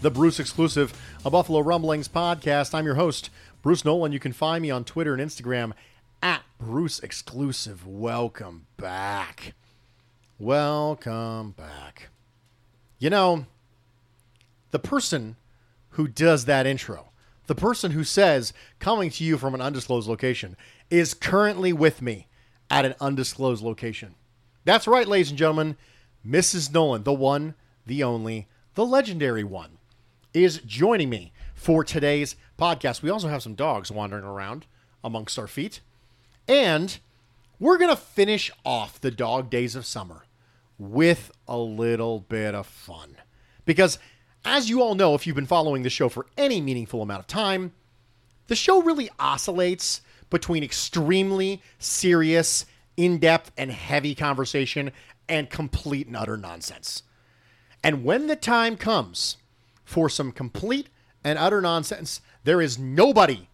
[0.00, 0.92] the Bruce Exclusive,
[1.24, 2.72] a Buffalo Rumblings podcast.
[2.72, 3.30] I'm your host,
[3.62, 4.12] Bruce Nolan.
[4.12, 5.72] You can find me on Twitter and Instagram
[6.22, 7.84] at Bruce Exclusive.
[7.86, 9.54] Welcome back.
[10.38, 12.10] Welcome back.
[13.00, 13.46] You know,
[14.70, 15.36] the person
[15.90, 17.10] who does that intro,
[17.48, 20.56] the person who says, coming to you from an undisclosed location,
[20.90, 22.28] is currently with me
[22.70, 24.14] at an undisclosed location.
[24.64, 25.76] That's right, ladies and gentlemen.
[26.24, 26.72] Mrs.
[26.72, 27.54] Nolan, the one,
[27.86, 29.77] the only, the legendary one,
[30.34, 33.02] is joining me for today's podcast.
[33.02, 34.66] We also have some dogs wandering around
[35.02, 35.80] amongst our feet.
[36.46, 36.98] And
[37.58, 40.24] we're going to finish off the dog days of summer
[40.78, 43.16] with a little bit of fun.
[43.64, 43.98] Because,
[44.44, 47.26] as you all know, if you've been following the show for any meaningful amount of
[47.26, 47.72] time,
[48.46, 50.00] the show really oscillates
[50.30, 52.66] between extremely serious,
[52.96, 54.92] in depth, and heavy conversation
[55.28, 57.02] and complete and utter nonsense.
[57.82, 59.36] And when the time comes
[59.88, 60.88] for some complete
[61.24, 63.48] and utter nonsense, there is nobody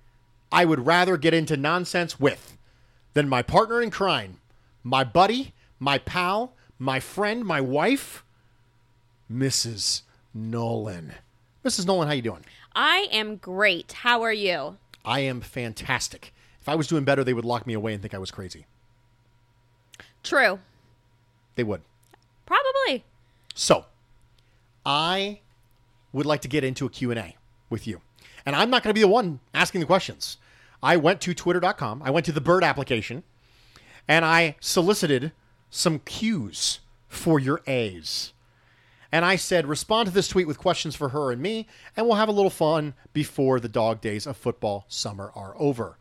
[0.51, 2.59] I would rather get into nonsense with
[3.13, 4.41] than my partner in crime,
[4.83, 8.25] my buddy, my pal, my friend, my wife,
[9.33, 10.03] Mrs.
[10.35, 11.15] Nolan.
[11.65, 11.87] Mrs.
[11.87, 12.45] Nolan, how you doing?
[12.75, 13.93] I am great.
[13.93, 14.79] How are you?
[15.05, 16.35] I am fantastic.
[16.61, 18.67] If I was doing better, they would lock me away and think I was crazy.
[20.25, 20.59] True.
[21.55, 21.83] They would.
[22.45, 23.05] Probably.
[23.55, 23.85] So,
[24.85, 25.39] I
[26.15, 27.37] would like to get into a Q&A
[27.69, 28.01] with you.
[28.47, 30.39] And I'm not going to be the one asking the questions.
[30.83, 33.23] I went to twitter.com, I went to the Bird application,
[34.07, 35.33] and I solicited
[35.71, 38.33] some Qs for your A's.
[39.11, 41.67] And I said, respond to this tweet with questions for her and me,
[41.97, 45.99] and we'll have a little fun before the dog days of football summer are over.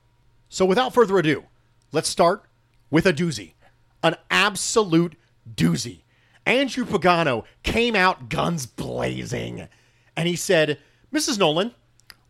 [0.50, 1.46] So without further ado,
[1.92, 2.44] let's start
[2.90, 3.54] with a doozy.
[4.02, 5.16] An absolute
[5.56, 6.02] doozy.
[6.46, 9.68] Andrew Pagano came out guns blazing.
[10.16, 10.80] And he said,
[11.14, 11.38] Mrs.
[11.38, 11.74] Nolan,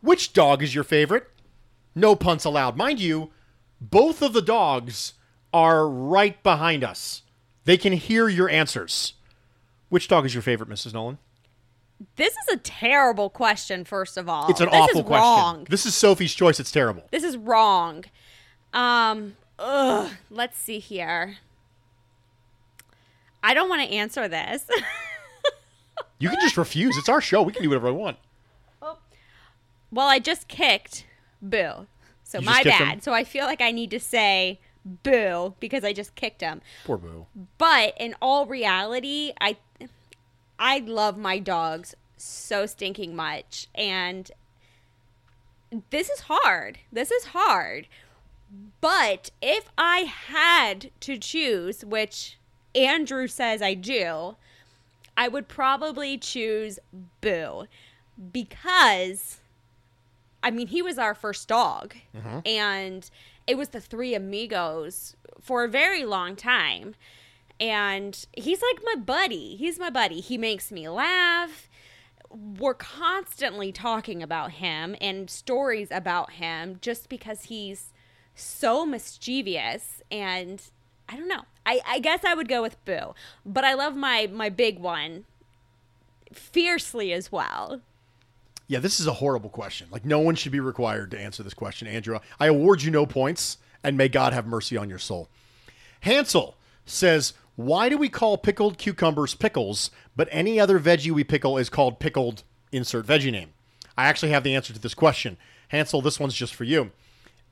[0.01, 1.27] which dog is your favorite?
[1.95, 2.75] No punts allowed.
[2.75, 3.31] Mind you,
[3.79, 5.13] both of the dogs
[5.53, 7.21] are right behind us.
[7.65, 9.13] They can hear your answers.
[9.89, 10.93] Which dog is your favorite, Mrs.
[10.93, 11.19] Nolan?
[12.15, 14.49] This is a terrible question, first of all.
[14.49, 15.23] It's an this awful is question.
[15.23, 15.67] Wrong.
[15.69, 16.59] This is Sophie's choice.
[16.59, 17.03] It's terrible.
[17.11, 18.03] This is wrong.
[18.73, 21.37] Um, ugh, let's see here.
[23.43, 24.65] I don't want to answer this.
[26.23, 26.97] You can just refuse.
[26.97, 27.41] It's our show.
[27.41, 28.17] We can do whatever we want.
[28.81, 28.97] Oh.
[29.91, 31.05] well, I just kicked
[31.41, 31.87] Boo.
[32.23, 32.93] So You just my kicked bad.
[32.93, 33.01] him?
[33.01, 36.61] So I feel like I need to say Boo because I just kicked him.
[36.85, 37.25] Poor Boo.
[37.57, 39.57] But in all reality, I
[40.57, 44.31] I love my dogs so stinking much and
[45.89, 46.79] this is hard.
[46.89, 47.87] This is hard.
[48.79, 52.37] But if I had to choose, which
[52.75, 54.35] Andrew says I do,
[55.15, 56.79] I would probably choose
[57.21, 57.65] Boo
[58.31, 59.39] because
[60.43, 62.39] I mean, he was our first dog, mm-hmm.
[62.45, 63.09] and
[63.47, 66.95] it was the three amigos for a very long time.
[67.59, 69.55] And he's like my buddy.
[69.55, 70.19] He's my buddy.
[70.19, 71.69] He makes me laugh.
[72.29, 77.93] We're constantly talking about him and stories about him just because he's
[78.35, 80.61] so mischievous and
[81.07, 81.43] I don't know.
[81.65, 83.13] I, I guess I would go with Boo.
[83.45, 85.25] But I love my my big one
[86.33, 87.81] fiercely as well.
[88.67, 89.87] Yeah, this is a horrible question.
[89.91, 92.19] Like, no one should be required to answer this question, Andrew.
[92.39, 95.29] I award you no points, and may God have mercy on your soul.
[96.01, 96.55] Hansel
[96.85, 101.69] says, Why do we call pickled cucumbers pickles, but any other veggie we pickle is
[101.69, 103.49] called pickled insert veggie name?
[103.97, 105.37] I actually have the answer to this question.
[105.67, 106.91] Hansel, this one's just for you.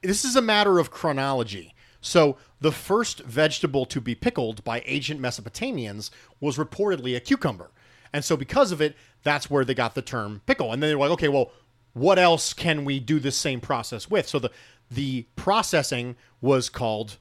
[0.02, 1.76] This is a matter of chronology.
[2.02, 6.10] So, the first vegetable to be pickled by ancient Mesopotamians
[6.40, 7.70] was reportedly a cucumber.
[8.12, 10.74] And so, because of it, that's where they got the term pickle.
[10.74, 11.52] And then they were like, okay, well,
[11.94, 14.28] what else can we do the same process with?
[14.28, 14.50] So, the,
[14.90, 17.18] the processing was called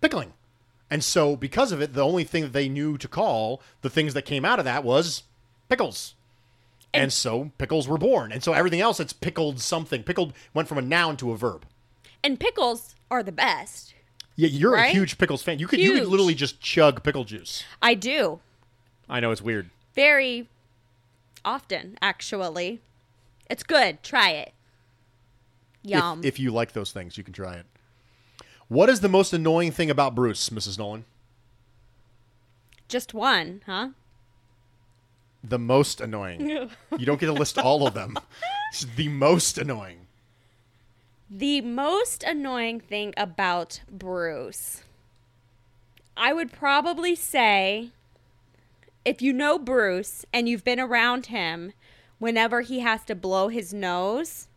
[0.00, 0.32] pickling.
[0.90, 4.14] And so, because of it, the only thing that they knew to call the things
[4.14, 5.24] that came out of that was
[5.68, 6.14] pickles.
[6.94, 8.32] And, so, pickles were born.
[8.32, 10.02] And so, everything else, it's pickled something.
[10.04, 11.66] Pickled went from a noun to a verb.
[12.24, 13.94] And pickles are the best.
[14.36, 15.58] Yeah, you're a huge pickles fan.
[15.58, 17.64] You could you could literally just chug pickle juice.
[17.82, 18.40] I do.
[19.08, 19.70] I know it's weird.
[19.94, 20.48] Very
[21.44, 22.80] often, actually.
[23.50, 24.02] It's good.
[24.02, 24.52] Try it.
[25.82, 26.20] If- Yum.
[26.24, 27.66] If, you like those things, you can try it.
[28.68, 30.78] What is the most annoying thing about Bruce, Mrs.
[30.78, 31.04] Nolan?
[32.86, 33.88] Just one, huh?
[35.42, 36.48] The most annoying.
[36.98, 38.16] you don't get to list all of them.
[38.72, 40.06] It's the most annoying.
[41.32, 44.82] The most annoying thing about Bruce,
[46.16, 47.90] I would probably say,
[49.04, 51.72] if you know Bruce and you've been around him,
[52.18, 54.48] whenever he has to blow his nose,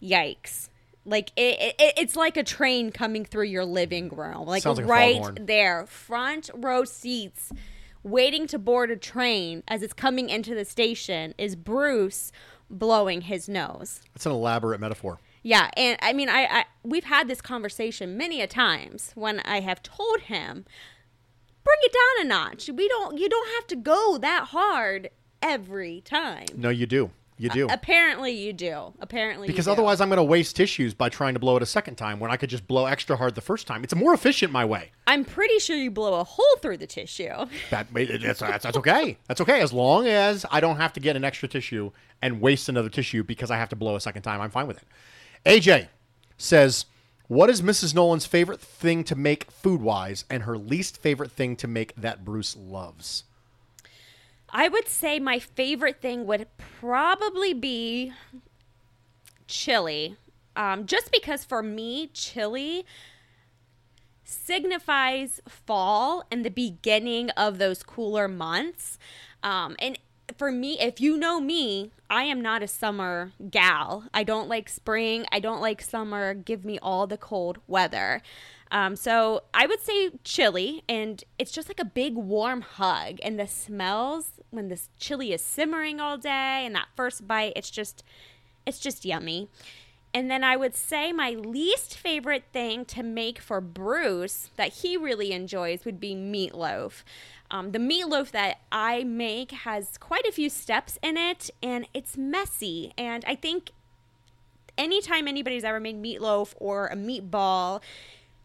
[0.00, 0.68] yikes.
[1.04, 5.44] Like it, it, it's like a train coming through your living room, like, like right
[5.44, 7.52] there, front row seats,
[8.04, 11.34] waiting to board a train as it's coming into the station.
[11.36, 12.30] Is Bruce
[12.70, 14.02] blowing his nose?
[14.14, 15.18] It's an elaborate metaphor.
[15.46, 19.60] Yeah, and I mean, I, I we've had this conversation many a times when I
[19.60, 20.64] have told him,
[21.62, 22.68] bring it down a notch.
[22.68, 25.08] We don't, you don't have to go that hard
[25.40, 26.46] every time.
[26.56, 27.12] No, you do.
[27.38, 27.68] You do.
[27.70, 28.92] Apparently, you do.
[28.98, 29.74] Apparently, because you do.
[29.74, 32.32] otherwise, I'm going to waste tissues by trying to blow it a second time when
[32.32, 33.84] I could just blow extra hard the first time.
[33.84, 34.90] It's more efficient my way.
[35.06, 37.28] I'm pretty sure you blow a hole through the tissue.
[37.70, 39.18] That that's, that's, that's okay.
[39.28, 41.92] That's okay as long as I don't have to get an extra tissue
[42.22, 44.40] and waste another tissue because I have to blow a second time.
[44.40, 44.84] I'm fine with it.
[45.46, 45.88] AJ
[46.36, 46.86] says,
[47.28, 47.94] "What is Mrs.
[47.94, 52.24] Nolan's favorite thing to make food wise, and her least favorite thing to make that
[52.24, 53.24] Bruce loves?"
[54.50, 58.12] I would say my favorite thing would probably be
[59.46, 60.16] chili.
[60.56, 62.84] Um, just because for me, chili
[64.24, 68.98] signifies fall and the beginning of those cooler months.
[69.42, 69.98] Um, and
[70.36, 74.04] for me, if you know me, I am not a summer gal.
[74.12, 75.26] I don't like spring.
[75.30, 76.34] I don't like summer.
[76.34, 78.22] Give me all the cold weather.
[78.70, 83.18] Um, so I would say chili, and it's just like a big warm hug.
[83.22, 87.70] And the smells when this chili is simmering all day, and that first bite, it's
[87.70, 88.02] just,
[88.66, 89.48] it's just yummy.
[90.12, 94.96] And then I would say my least favorite thing to make for Bruce that he
[94.96, 97.02] really enjoys would be meatloaf.
[97.50, 102.16] Um, the meatloaf that I make has quite a few steps in it, and it's
[102.16, 102.92] messy.
[102.98, 103.70] And I think
[104.76, 107.80] anytime anybody's ever made meatloaf or a meatball,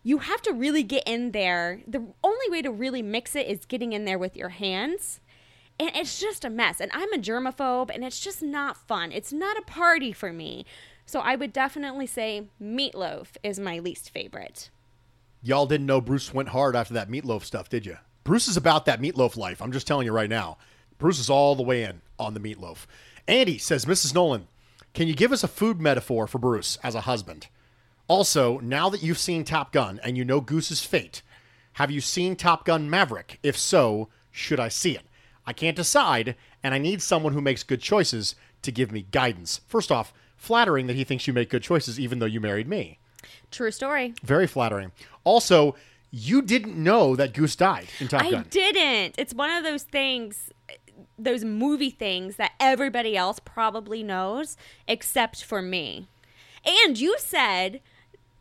[0.04, 1.82] you have to really get in there.
[1.88, 5.20] The only way to really mix it is getting in there with your hands.
[5.80, 6.80] And it's just a mess.
[6.80, 9.12] And I'm a germaphobe, and it's just not fun.
[9.12, 10.66] It's not a party for me.
[11.06, 14.70] So I would definitely say meatloaf is my least favorite.
[15.42, 17.98] Y'all didn't know Bruce went hard after that meatloaf stuff, did you?
[18.24, 19.62] Bruce is about that meatloaf life.
[19.62, 20.58] I'm just telling you right now.
[20.98, 22.86] Bruce is all the way in on the meatloaf.
[23.28, 24.13] Andy says, Mrs.
[24.13, 24.48] Nolan,
[24.94, 27.48] can you give us a food metaphor for Bruce as a husband?
[28.08, 31.22] Also, now that you've seen Top Gun and you know Goose's fate,
[31.74, 33.40] have you seen Top Gun Maverick?
[33.42, 35.04] If so, should I see it?
[35.46, 39.62] I can't decide, and I need someone who makes good choices to give me guidance.
[39.66, 43.00] First off, flattering that he thinks you make good choices even though you married me.
[43.50, 44.13] True story.
[44.24, 44.92] Very flattering.
[45.24, 45.75] Also,
[46.12, 48.46] you didn't know that Goose died in Top I Gun.
[48.50, 49.15] didn't.
[49.18, 50.51] It's one of those things,
[51.18, 56.08] those movie things that everybody else probably knows except for me.
[56.65, 57.80] And you said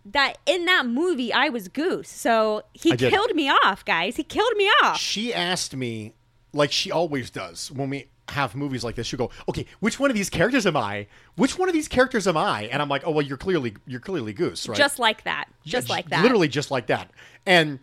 [0.05, 2.09] that in that movie I was Goose.
[2.09, 3.13] So he I did.
[3.13, 4.17] killed me off, guys.
[4.17, 4.99] He killed me off.
[4.99, 6.15] She asked me,
[6.53, 9.07] like she always does when we have movies like this.
[9.07, 11.07] She'll go, "Okay, which one of these characters am I?
[11.37, 14.01] Which one of these characters am I?" And I'm like, "Oh well, you're clearly you're
[14.01, 15.47] clearly Goose, right?" Just like that.
[15.65, 16.23] Just J- like that.
[16.23, 17.11] Literally just like that.
[17.47, 17.79] And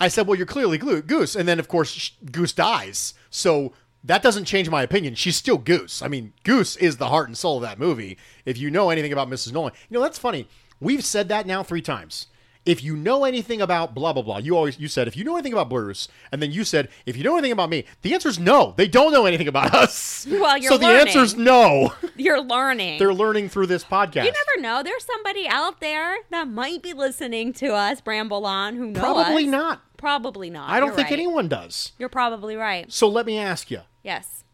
[0.00, 3.14] I said, "Well, you're clearly Goose," and then of course Goose dies.
[3.30, 3.72] So
[4.04, 5.14] that doesn't change my opinion.
[5.14, 6.02] She's still Goose.
[6.02, 8.16] I mean, Goose is the heart and soul of that movie.
[8.44, 9.52] If you know anything about Mrs.
[9.52, 10.48] Nolan, you know that's funny.
[10.80, 12.28] We've said that now three times.
[12.68, 15.36] If you know anything about blah blah blah, you always you said if you know
[15.36, 17.84] anything about Bruce, and then you said if you know anything about me.
[18.02, 18.74] The answer is no.
[18.76, 20.26] They don't know anything about us.
[20.30, 21.94] Well, you're so the answer is no.
[22.16, 22.98] You're learning.
[22.98, 24.24] They're learning through this podcast.
[24.26, 24.82] you never know.
[24.82, 29.44] There's somebody out there that might be listening to us bramble on who know Probably
[29.44, 29.50] us.
[29.50, 29.82] not.
[29.96, 30.68] Probably not.
[30.68, 31.12] I don't You're think right.
[31.18, 31.92] anyone does.
[31.98, 32.92] You're probably right.
[32.92, 34.44] So let me ask you, Yes.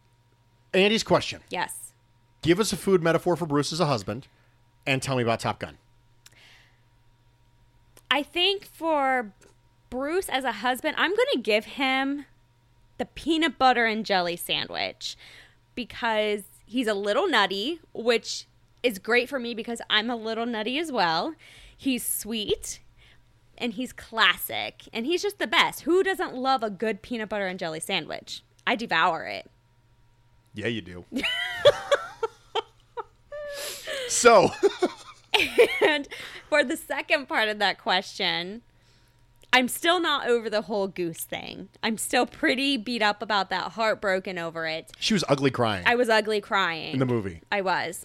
[0.73, 1.40] Andy's question.
[1.50, 1.92] Yes.
[2.42, 4.28] Give us a food metaphor for Bruce as a husband,
[4.87, 5.78] and tell me about Top Gun.
[8.14, 9.33] I think for
[9.90, 12.26] Bruce as a husband, I'm going to give him
[12.97, 15.16] the peanut butter and jelly sandwich
[15.75, 18.47] because he's a little nutty, which
[18.85, 21.35] is great for me because I'm a little nutty as well.
[21.76, 22.78] He's sweet
[23.59, 25.80] and he's classic and he's just the best.
[25.80, 28.44] Who doesn't love a good peanut butter and jelly sandwich?
[28.64, 29.50] I devour it.
[30.54, 31.04] Yeah, you do.
[34.09, 34.52] so,
[35.86, 36.08] And
[36.48, 38.62] for the second part of that question,
[39.52, 41.68] I'm still not over the whole goose thing.
[41.82, 44.90] I'm still pretty beat up about that, heartbroken over it.
[44.98, 46.92] she was ugly crying I was ugly crying.
[46.94, 47.40] in the movie.
[47.52, 48.04] I was.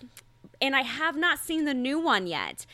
[0.62, 2.66] And I have not seen the new one yet.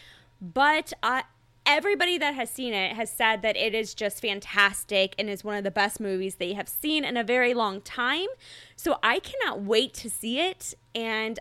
[0.42, 1.24] But I,
[1.66, 5.56] everybody that has seen it has said that it is just fantastic and is one
[5.56, 8.28] of the best movies they have seen in a very long time.
[8.76, 10.74] So I cannot wait to see it.
[10.94, 11.40] And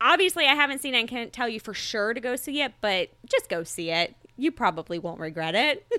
[0.00, 2.74] obviously, I haven't seen it and can't tell you for sure to go see it,
[2.80, 4.14] but just go see it.
[4.36, 5.86] You probably won't regret it.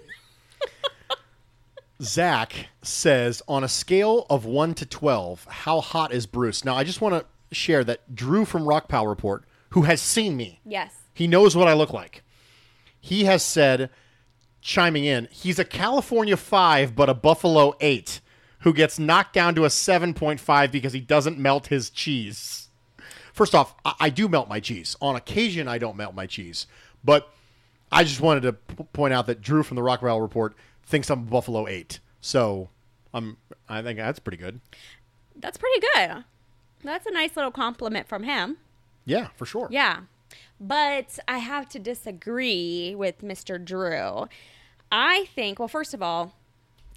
[2.02, 6.64] Zach says, on a scale of 1 to 12, how hot is Bruce?
[6.64, 10.38] Now, I just want to share that Drew from Rock Power Report, who has seen
[10.38, 10.94] me, yes.
[11.14, 12.24] he knows what I look like.
[13.02, 13.90] He has said,
[14.62, 18.22] chiming in, he's a California 5, but a Buffalo 8,
[18.60, 22.69] who gets knocked down to a 7.5 because he doesn't melt his cheese.
[23.40, 24.98] First off, I, I do melt my cheese.
[25.00, 26.68] On occasion, I don't melt my cheese.
[27.06, 27.32] But
[27.90, 31.10] I just wanted to p- point out that Drew from the Rock Power Report thinks
[31.10, 32.02] I'm a Buffalo 8.
[32.20, 32.68] So
[33.14, 33.38] I'm,
[33.70, 34.60] I think that's pretty good.
[35.38, 36.26] That's pretty good.
[36.84, 38.58] That's a nice little compliment from him.
[39.06, 39.70] Yeah, for sure.
[39.72, 40.02] Yeah.
[40.60, 43.64] But I have to disagree with Mr.
[43.64, 44.28] Drew.
[44.92, 46.36] I think, well, first of all,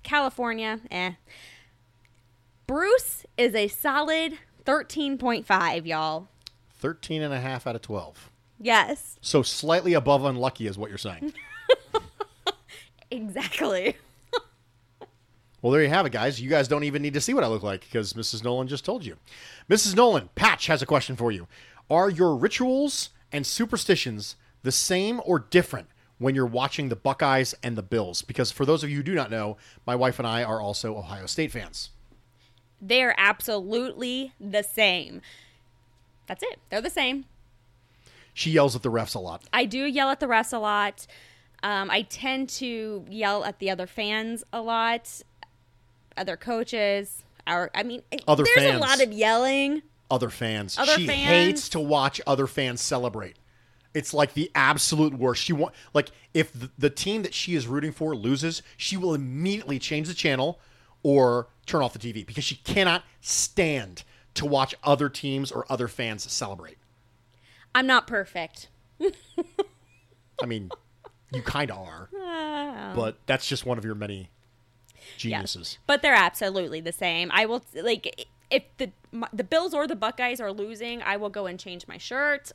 [0.03, 1.13] California, eh.
[2.67, 6.27] Bruce is a solid 13.5, y'all.
[6.83, 8.29] 13 and a half out of 12.
[8.61, 11.33] Yes, So slightly above unlucky is what you're saying.
[13.11, 13.97] exactly.
[15.61, 16.41] Well, there you have it, guys.
[16.41, 18.43] You guys don't even need to see what I look like because Mrs.
[18.43, 19.17] Nolan just told you.
[19.71, 19.95] Mrs.
[19.95, 21.47] Nolan, Patch has a question for you.
[21.89, 24.35] Are your rituals and superstitions
[24.65, 25.87] the same or different
[26.19, 28.23] when you're watching the Buckeyes and the Bills?
[28.23, 30.97] Because for those of you who do not know, my wife and I are also
[30.97, 31.91] Ohio State fans.
[32.81, 35.21] They're absolutely the same.
[36.33, 36.61] That's it.
[36.71, 37.27] They're the same.
[38.33, 39.43] She yells at the refs a lot.
[39.53, 41.07] I do yell at the refs a lot.
[41.63, 45.23] Um, I tend to yell at the other fans a lot,
[46.17, 47.23] other coaches.
[47.47, 48.77] Our, I mean, Other there's fans.
[48.77, 49.83] a lot of yelling.
[50.11, 50.79] Other fans.
[50.79, 51.29] Other she fans.
[51.29, 53.37] hates to watch other fans celebrate.
[53.93, 55.43] It's like the absolute worst.
[55.43, 59.13] She want like if the, the team that she is rooting for loses, she will
[59.13, 60.59] immediately change the channel
[61.03, 65.89] or turn off the TV because she cannot stand to watch other teams or other
[65.89, 66.79] fans celebrate.
[67.75, 68.69] I'm not perfect.
[70.43, 70.71] I mean,
[71.33, 72.93] you kind of are, ah.
[72.95, 74.31] but that's just one of your many
[75.17, 75.79] geniuses.
[75.87, 77.31] But they're absolutely the same.
[77.33, 81.31] I will like if the my, the Bills or the Buckeyes are losing, I will
[81.31, 82.53] go and change my shirt.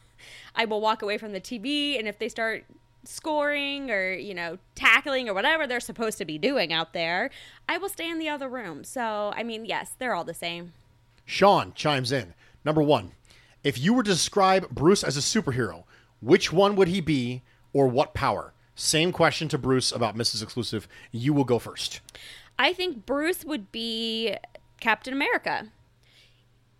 [0.56, 2.64] I will walk away from the TV, and if they start
[3.04, 7.30] scoring or you know tackling or whatever they're supposed to be doing out there,
[7.68, 8.82] I will stay in the other room.
[8.84, 10.72] So I mean, yes, they're all the same.
[11.26, 12.32] Sean chimes in.
[12.64, 13.12] Number one,
[13.62, 15.84] if you were to describe Bruce as a superhero,
[16.20, 17.42] which one would he be
[17.72, 18.54] or what power?
[18.74, 20.42] Same question to Bruce about Mrs.
[20.42, 20.86] Exclusive.
[21.10, 22.00] You will go first.
[22.58, 24.36] I think Bruce would be
[24.80, 25.68] Captain America.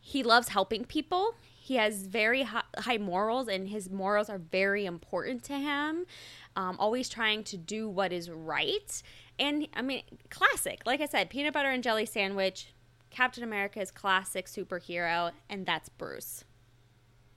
[0.01, 1.35] He loves helping people.
[1.59, 6.07] He has very high, morals, and his morals are very important to him.
[6.55, 9.03] Um, always trying to do what is right.
[9.39, 10.83] And I mean, classic.
[10.87, 12.69] Like I said, peanut butter and jelly sandwich.
[13.11, 16.45] Captain America's classic superhero, and that's Bruce.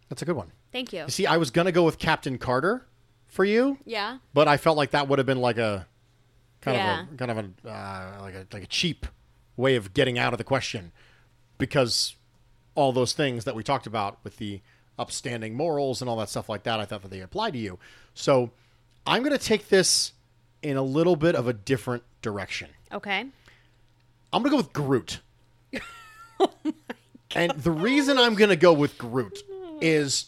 [0.09, 0.51] That's a good one.
[0.71, 1.01] Thank you.
[1.03, 2.85] You see, I was going to go with Captain Carter
[3.27, 4.17] for you, Yeah.
[4.33, 5.87] but I felt like that would have been like a
[6.61, 7.01] kind Yeah.
[7.03, 9.05] of a kind of a uh, like a like a cheap
[9.55, 10.91] way of getting out of the question
[11.57, 12.15] because
[12.75, 14.61] all those things that we talked about with the
[14.97, 17.77] upstanding morals and all that stuff like that, I thought that they apply to you.
[18.13, 18.51] So
[19.05, 20.13] I'm going to take this
[20.61, 22.69] in a little bit of a different direction.
[22.91, 23.25] Okay.
[24.31, 25.21] I'm gonna go with Groot.
[27.35, 29.43] And the reason I'm gonna go with Groot
[29.81, 30.27] is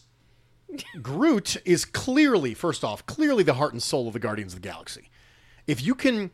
[1.01, 4.68] Groot is clearly, first off, clearly the heart and soul of the Guardians of the
[4.68, 5.10] Galaxy.
[5.68, 6.32] If you can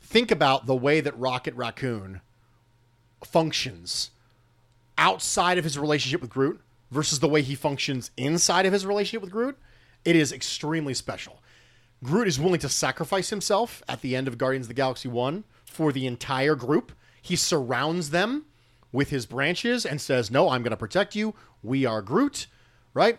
[0.00, 2.20] think about the way that Rocket Raccoon
[3.24, 4.10] functions
[4.96, 6.60] outside of his relationship with Groot
[6.90, 9.56] versus the way he functions inside of his relationship with Groot,
[10.04, 11.42] it is extremely special.
[12.02, 15.44] Groot is willing to sacrifice himself at the end of Guardians of the Galaxy 1
[15.64, 16.92] for the entire group.
[17.20, 18.46] He surrounds them
[18.92, 21.34] with his branches and says, No, I'm going to protect you.
[21.62, 22.46] We are Groot,
[22.94, 23.18] right?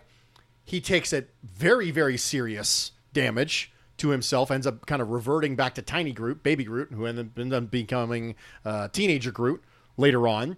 [0.63, 5.75] He takes it very, very serious damage to himself, ends up kind of reverting back
[5.75, 8.35] to Tiny Groot, Baby Groot, who ended up becoming
[8.65, 9.63] uh, Teenager Groot
[9.97, 10.57] later on.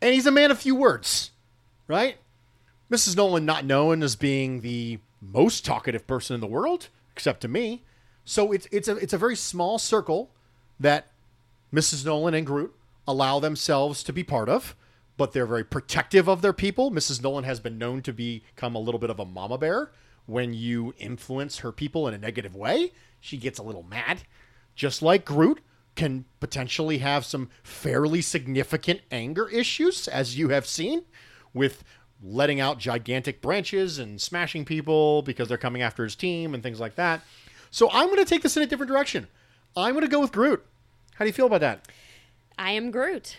[0.00, 1.30] And he's a man of few words,
[1.88, 2.16] right?
[2.90, 3.16] Mrs.
[3.16, 7.82] Nolan not known as being the most talkative person in the world, except to me.
[8.24, 10.30] So it's it's a it's a very small circle
[10.78, 11.08] that
[11.72, 12.04] Mrs.
[12.04, 12.74] Nolan and Groot
[13.06, 14.76] allow themselves to be part of,
[15.16, 16.90] but they're very protective of their people.
[16.90, 17.22] Mrs.
[17.22, 19.90] Nolan has been known to become a little bit of a mama bear.
[20.26, 24.22] When you influence her people in a negative way, she gets a little mad.
[24.74, 25.60] Just like Groot
[25.94, 31.04] can potentially have some fairly significant anger issues, as you have seen,
[31.52, 31.84] with
[32.22, 36.80] letting out gigantic branches and smashing people because they're coming after his team and things
[36.80, 37.20] like that.
[37.70, 39.26] So I'm going to take this in a different direction.
[39.76, 40.64] I'm going to go with Groot.
[41.14, 41.88] How do you feel about that?
[42.58, 43.38] I am Groot.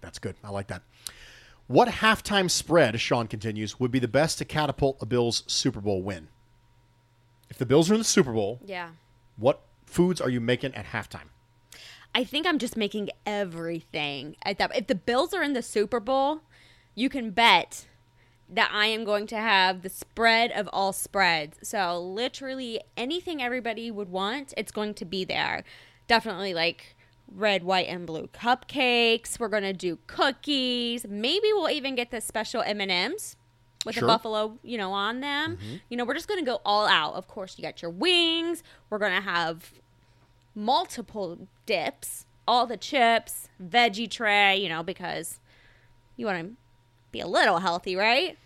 [0.00, 0.36] That's good.
[0.44, 0.82] I like that.
[1.66, 6.02] What halftime spread, Sean continues, would be the best to catapult a Bills Super Bowl
[6.02, 6.28] win?
[7.50, 8.90] If the Bills are in the Super Bowl, Yeah.
[9.36, 11.28] what foods are you making at halftime?
[12.14, 14.74] I think I'm just making everything at that.
[14.76, 16.40] If the Bills are in the Super Bowl,
[16.94, 17.86] you can bet
[18.48, 21.58] that I am going to have the spread of all spreads.
[21.68, 25.64] So literally anything everybody would want, it's going to be there.
[26.06, 26.96] Definitely like
[27.34, 29.38] red, white, and blue cupcakes.
[29.38, 31.06] We're gonna do cookies.
[31.08, 33.36] Maybe we'll even get the special M and M's
[33.84, 34.02] with Sure.
[34.02, 35.56] the buffalo, you know, on them.
[35.56, 35.76] Mm-hmm.
[35.88, 37.14] You know, we're just gonna go all out.
[37.14, 38.62] Of course, you got your wings.
[38.90, 39.72] We're gonna have
[40.54, 45.38] multiple dips, all the chips, veggie tray, you know, because
[46.16, 46.54] you want to
[47.12, 48.36] be a little healthy, right?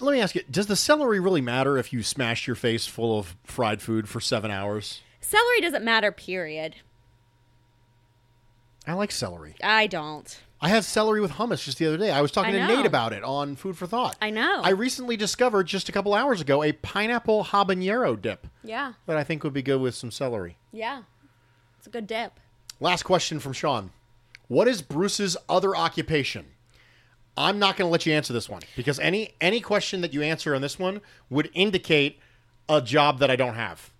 [0.00, 3.18] Let me ask you: Does the celery really matter if you smash your face full
[3.18, 5.00] of fried food for seven hours?
[5.20, 6.76] Celery doesn't matter, period.
[8.86, 9.56] I like celery.
[9.62, 10.38] I don't.
[10.60, 12.10] I had celery with hummus just the other day.
[12.10, 12.76] I was talking I to know.
[12.76, 14.16] Nate about it on Food for Thought.
[14.22, 14.60] I know.
[14.62, 18.94] I recently discovered just a couple hours ago a pineapple habanero dip Yeah.
[19.06, 20.56] that I think would be good with some celery.
[20.72, 21.02] Yeah.
[21.78, 22.40] It's a good dip.
[22.80, 23.90] Last question from Sean.
[24.48, 26.46] What is Bruce's other occupation?
[27.36, 30.22] I'm not going to let you answer this one because any any question that you
[30.22, 32.18] answer on this one would indicate
[32.68, 33.90] a job that I don't have.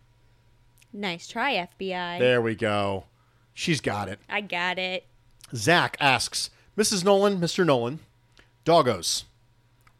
[0.92, 2.18] Nice try, FBI.
[2.18, 3.04] There we go.
[3.58, 4.18] She's got it.
[4.28, 5.06] I got it.
[5.54, 7.04] Zach asks, Mrs.
[7.04, 7.64] Nolan, Mr.
[7.64, 8.00] Nolan,
[8.66, 9.24] doggos,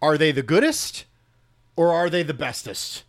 [0.03, 1.07] are they the goodest
[1.75, 3.05] or are they the bestest?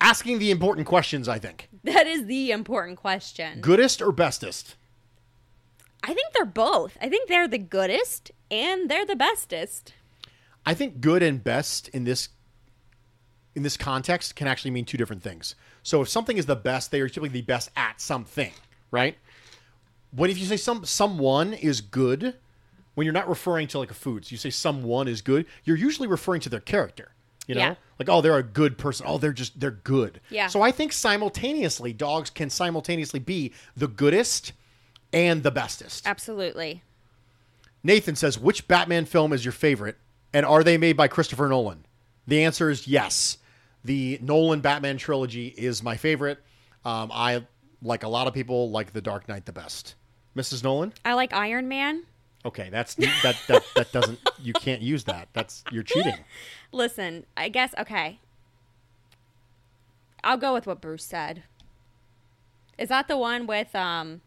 [0.00, 1.68] Asking the important questions, I think.
[1.84, 3.60] That is the important question.
[3.60, 4.76] Goodest or bestest?
[6.02, 6.96] I think they're both.
[6.98, 9.92] I think they're the goodest and they're the bestest.
[10.64, 12.28] I think good and best in this
[13.54, 15.56] in this context can actually mean two different things.
[15.82, 18.52] So if something is the best, they are typically the best at something,
[18.90, 19.18] right?
[20.14, 22.34] When if you say some someone is good,
[22.94, 25.76] when you're not referring to like a food, so you say someone is good, you're
[25.76, 27.10] usually referring to their character.
[27.46, 27.74] You know, Yeah.
[27.98, 29.06] like oh, they're a good person.
[29.08, 30.20] Oh, they're just they're good.
[30.30, 30.46] Yeah.
[30.46, 34.52] So I think simultaneously, dogs can simultaneously be the goodest
[35.12, 36.06] and the bestest.
[36.06, 36.82] Absolutely.
[37.82, 39.98] Nathan says, which Batman film is your favorite?
[40.32, 41.84] And are they made by Christopher Nolan?
[42.26, 43.36] The answer is yes.
[43.84, 46.38] The Nolan Batman trilogy is my favorite.
[46.84, 47.46] Um, I,
[47.82, 49.94] like a lot of people, like The Dark Knight the best.
[50.36, 50.64] Mrs.
[50.64, 50.92] Nolan?
[51.04, 52.04] I like Iron Man.
[52.44, 55.28] Okay, that's that that that doesn't you can't use that.
[55.32, 56.18] That's you're cheating.
[56.72, 58.18] Listen, I guess okay.
[60.22, 61.44] I'll go with what Bruce said.
[62.76, 64.20] Is that the one with um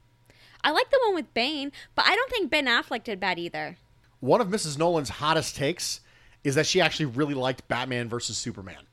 [0.63, 3.77] I like the one with Bane, but I don't think Ben Affleck did bad either.
[4.19, 4.77] One of Mrs.
[4.77, 6.01] Nolan's hottest takes
[6.43, 8.83] is that she actually really liked Batman versus Superman.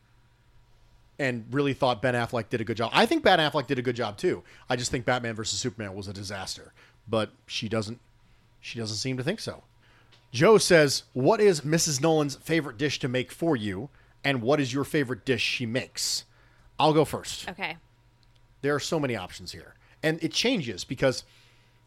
[1.19, 2.91] And really thought Ben Affleck did a good job.
[2.93, 4.43] I think Ben Affleck did a good job too.
[4.69, 6.73] I just think Batman versus Superman was a disaster.
[7.09, 8.01] But she doesn't
[8.61, 9.65] she doesn't seem to think so.
[10.33, 12.01] Joe says, What is Mrs.
[12.01, 13.91] Nolan's favorite dish to make for you?
[14.25, 16.25] And what is your favorite dish she makes?
[16.79, 17.77] I'll go first Okay.
[18.63, 21.23] there are so many options here and it changes because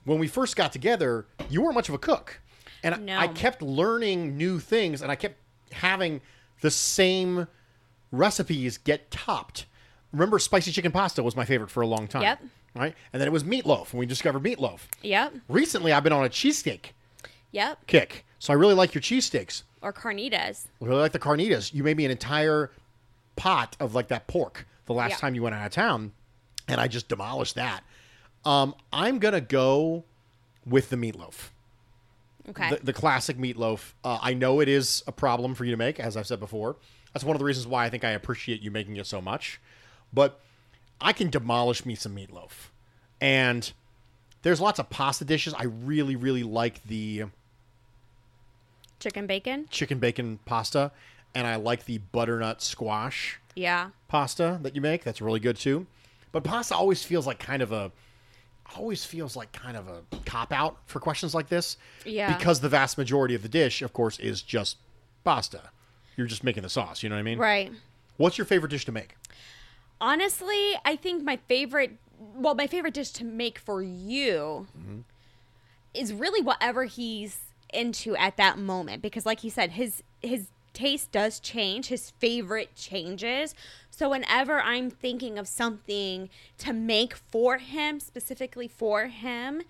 [0.06, 2.40] when we first got together you weren't much of a cook
[2.84, 3.18] and No.
[3.20, 5.36] i kept learning new things and i kept
[5.74, 6.22] having
[6.62, 7.48] the same
[8.14, 9.66] recipes get topped
[10.14, 12.22] remember spicy chicken pasta was my favorite for a long time.
[12.22, 12.40] Yep.
[12.78, 14.82] Right, and then it was meatloaf, and we discovered meatloaf.
[15.04, 15.34] Yep.
[15.50, 16.92] Recently, I've been on a cheesesteak
[17.52, 17.88] Yep.
[17.88, 19.64] kick, so I really like your cheesesteaks.
[19.82, 20.66] Or carnitas.
[20.82, 21.74] I really like the carnitas.
[21.74, 22.72] You made me an entire
[23.36, 25.18] pot of like that pork the last Yeah.
[25.18, 26.12] time you went out of town,
[26.68, 27.84] and I just demolished that.
[28.46, 30.04] Um, I'm gonna go
[30.66, 31.50] with the meatloaf,
[32.50, 32.70] Okay.
[32.72, 33.94] the, the classic meatloaf.
[34.04, 36.76] Uh, I know it is a problem for you to make, as I've said before.
[37.14, 39.60] That's one of the reasons why I think I appreciate you making it so much.
[40.14, 40.40] But
[41.00, 42.70] I can demolish me some meatloaf,
[43.22, 43.72] and
[44.42, 45.54] there's lots of pasta dishes.
[45.54, 47.26] I really, really like the
[49.00, 49.68] Chicken bacon.
[49.70, 50.92] chicken bacon pasta,
[51.36, 53.92] and I like the butternut squash Yeah.
[54.08, 55.04] pasta that you make.
[55.04, 55.86] That's really good too.
[56.32, 57.92] But pasta always feels like kind of a
[58.76, 61.78] always feels like kind of a cop out for questions like this.
[62.06, 62.36] Yeah.
[62.38, 64.76] Because the vast majority of the dish, of course, is just
[65.24, 65.70] pasta.
[66.18, 67.38] You're just making the sauce, you know what I mean?
[67.38, 67.72] Right.
[68.18, 69.16] What's your favorite dish to make?
[70.00, 74.68] Honestly, I think my favorite, well, my favorite dish to make for you
[75.94, 77.40] is really whatever he's
[77.74, 79.02] into at that moment.
[79.02, 81.88] Because, like he said, his his taste does change.
[81.88, 83.56] His favorite changes.
[83.90, 86.30] So whenever I'm thinking of something
[86.60, 89.64] to make for him, specifically for him,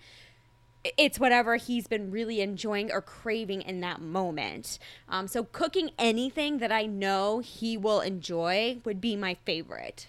[0.98, 4.78] it's whatever he's been really enjoying or craving in that moment.
[5.08, 10.08] Um, so cooking anything that I know he will enjoy would be my favorite.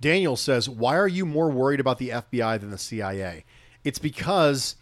[0.00, 3.44] Daniel says, Why are you more worried about the FBI than the CIA?
[3.84, 4.76] It's because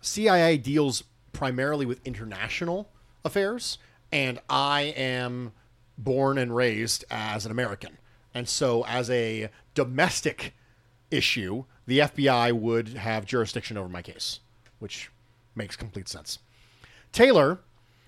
[0.00, 2.90] CIA deals primarily with international
[3.24, 3.78] affairs,
[4.12, 5.52] and I am
[5.98, 7.98] born and raised as an American.
[8.32, 10.54] And so, as a domestic
[11.10, 14.40] issue, the FBI would have jurisdiction over my case,
[14.78, 15.10] which
[15.54, 16.38] makes complete sense.
[17.12, 17.60] Taylor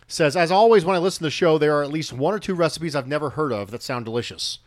[0.08, 2.38] says, As always, when I listen to the show, there are at least one or
[2.38, 4.58] two recipes I've never heard of that sound delicious.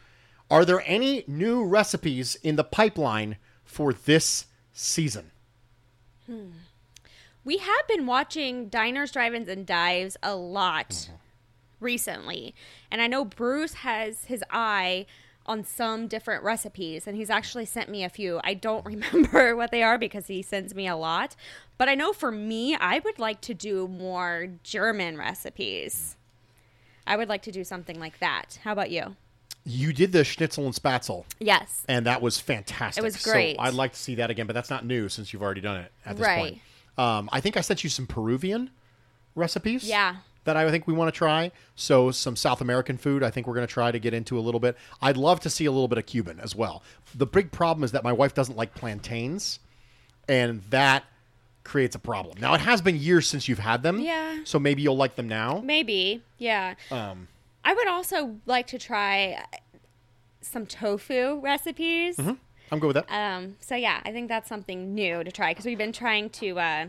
[0.52, 5.32] Are there any new recipes in the pipeline for this season?
[6.26, 6.50] Hmm.
[7.44, 11.14] We have been watching Diners, Drive-Ins, and Dives a lot mm-hmm.
[11.80, 12.56] recently,
[12.92, 15.06] and I know Bruce has his eye
[15.46, 18.40] on some different recipes, and he's actually sent me a few.
[18.44, 19.18] I don't mm-hmm.
[19.18, 21.36] remember what they are because he sends me a lot,
[21.78, 25.94] but I know for me, I would like to do more German recipes.
[25.96, 27.14] Mm-hmm.
[27.14, 28.60] I would like to do something like that.
[28.64, 29.16] How about you?
[29.66, 31.84] You did the schnitzel and spaetzle, Yes.
[31.88, 33.02] and that was fantastic.
[33.04, 33.58] It was great.
[33.58, 35.78] So I'd like to see that again, but that's not new since you've already done
[35.82, 36.40] it at this Right.
[36.40, 36.62] point.
[36.98, 38.72] Um, I think I sent you some Peruvian
[39.36, 39.84] recipes.
[39.84, 40.18] Yeah.
[40.46, 41.52] That I think we want to try.
[41.76, 43.22] So some South American food.
[43.24, 44.76] I think we're going to try to get into a little bit.
[45.02, 46.82] I'd love to see a little bit of Cuban as well.
[47.14, 49.60] The big problem is that my wife doesn't like plantains,
[50.28, 51.04] and that
[51.64, 52.38] creates a problem.
[52.40, 54.00] Now it has been years since you've had them.
[54.00, 54.40] Yeah.
[54.46, 55.62] So maybe you'll like them now.
[55.64, 56.74] Maybe, yeah.
[56.90, 57.28] Um,
[57.64, 59.44] I would also like to try
[60.42, 62.18] some tofu recipes.
[62.20, 63.12] I'm good with that.
[63.12, 66.60] Um, so yeah, I think that's something new to try because we've been trying to.
[66.60, 66.86] Uh,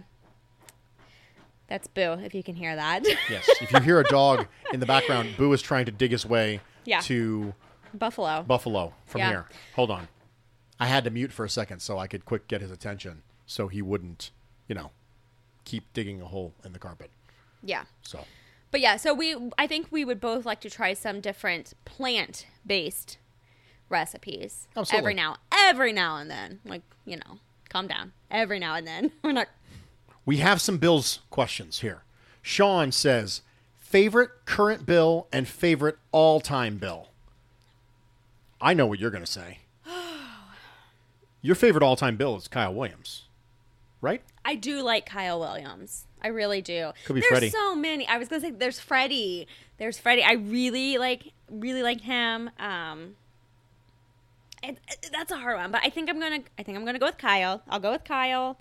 [1.68, 3.04] that's Boo, if you can hear that.
[3.30, 3.48] Yes.
[3.60, 6.60] If you hear a dog in the background, Boo is trying to dig his way
[6.84, 7.00] Yeah.
[7.02, 7.54] to
[7.94, 8.42] Buffalo.
[8.42, 9.28] Buffalo from Yeah.
[9.28, 9.48] here.
[9.76, 10.08] Hold on.
[10.80, 13.68] I had to mute for a second so I could quick get his attention so
[13.68, 14.32] he wouldn't,
[14.66, 14.90] you know,
[15.64, 17.10] keep digging a hole in the carpet.
[17.62, 17.84] yeah.
[18.02, 18.24] So,
[18.70, 22.46] But yeah, so we I think we would both like to try some different plant
[22.66, 23.18] based
[23.88, 24.68] recipes.
[24.76, 24.98] Absolutely.
[24.98, 26.60] Every now every now and then.
[26.64, 28.12] Like, you know, calm down.
[28.30, 29.12] Every now and then.
[29.22, 29.48] We're not
[30.24, 32.04] we have some Bills questions here.
[32.42, 33.42] Sean says,
[33.78, 37.08] favorite current bill and favorite all time bill.
[38.60, 39.58] I know what you're going to say.
[41.42, 43.24] Your favorite all time bill is Kyle Williams,
[44.00, 44.22] right?
[44.44, 46.06] I do like Kyle Williams.
[46.22, 46.90] I really do.
[47.06, 47.50] Could be there's Freddie.
[47.50, 48.06] so many.
[48.06, 49.46] I was gonna say there's Freddie.
[49.78, 50.22] There's Freddie.
[50.22, 52.50] I really like really like him.
[52.58, 53.16] Um
[54.62, 56.40] it, it- that's a hard one, but I think I'm gonna.
[56.58, 57.62] I think I'm gonna go with Kyle.
[57.68, 58.58] I'll go with Kyle.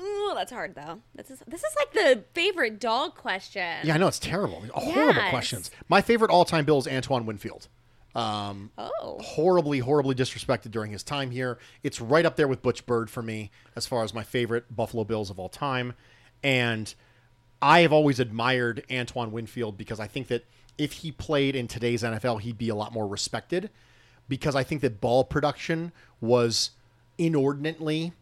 [0.00, 1.00] Ooh, that's hard though.
[1.16, 3.78] This is this is like the favorite dog question.
[3.82, 4.62] Yeah, I know it's terrible.
[4.72, 5.30] Horrible Yes.
[5.30, 5.70] questions.
[5.88, 7.66] My favorite all-time Bill is Antoine Winfield.
[8.14, 9.18] Um, Oh.
[9.20, 11.58] horribly, horribly disrespected during his time here.
[11.82, 15.02] It's right up there with Butch Byrd for me as far as my favorite Buffalo
[15.04, 15.94] Bills of all time.
[16.42, 16.92] And
[17.60, 20.44] I have always admired Antoine Winfield because I think that
[20.76, 23.70] if he played in today's NFL, he'd be a lot more respected
[24.28, 26.70] because I think that ball production was
[27.16, 28.12] inordinately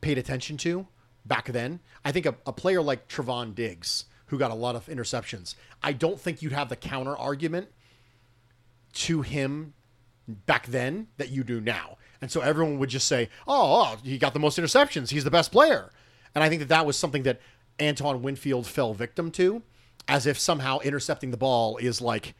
[0.00, 0.86] paid attention to
[1.26, 1.80] back then.
[2.04, 5.92] I think a, a player like Trevon Diggs, who got a lot of interceptions, I
[5.92, 7.68] don't think you'd have the counter argument
[8.94, 9.74] to him
[10.26, 11.98] back then that you do now.
[12.20, 15.10] And so everyone would just say, oh, oh, he got the most interceptions.
[15.10, 15.90] He's the best player.
[16.34, 17.40] And I think that that was something that
[17.80, 19.62] Antoine Winfield fell victim to,
[20.06, 22.34] as if somehow intercepting the ball is like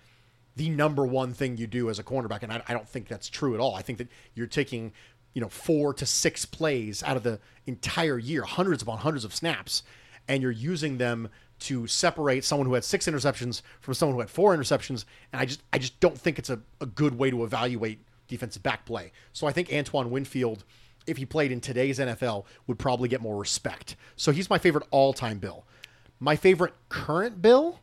[0.57, 2.43] the number one thing you do as a cornerback.
[2.43, 3.75] And I, I don't think that's true at all.
[3.75, 4.93] I think that you're taking,
[5.35, 9.35] you know, four to six plays out of the entire year, hundreds upon hundreds of
[9.35, 9.83] snaps,
[10.27, 11.29] and you're using them
[11.61, 15.05] to separate someone who had six interceptions from someone who had four interceptions.
[15.33, 18.63] And I just I just don't think it's a, a good way to evaluate defensive
[18.63, 19.13] back play.
[19.33, 20.65] So I think Antoine Winfield,
[21.09, 23.97] if he played in today's NFL, would probably get more respect.
[24.17, 25.65] So he's my favorite all-time Bill.
[26.21, 27.81] My favorite current Bill,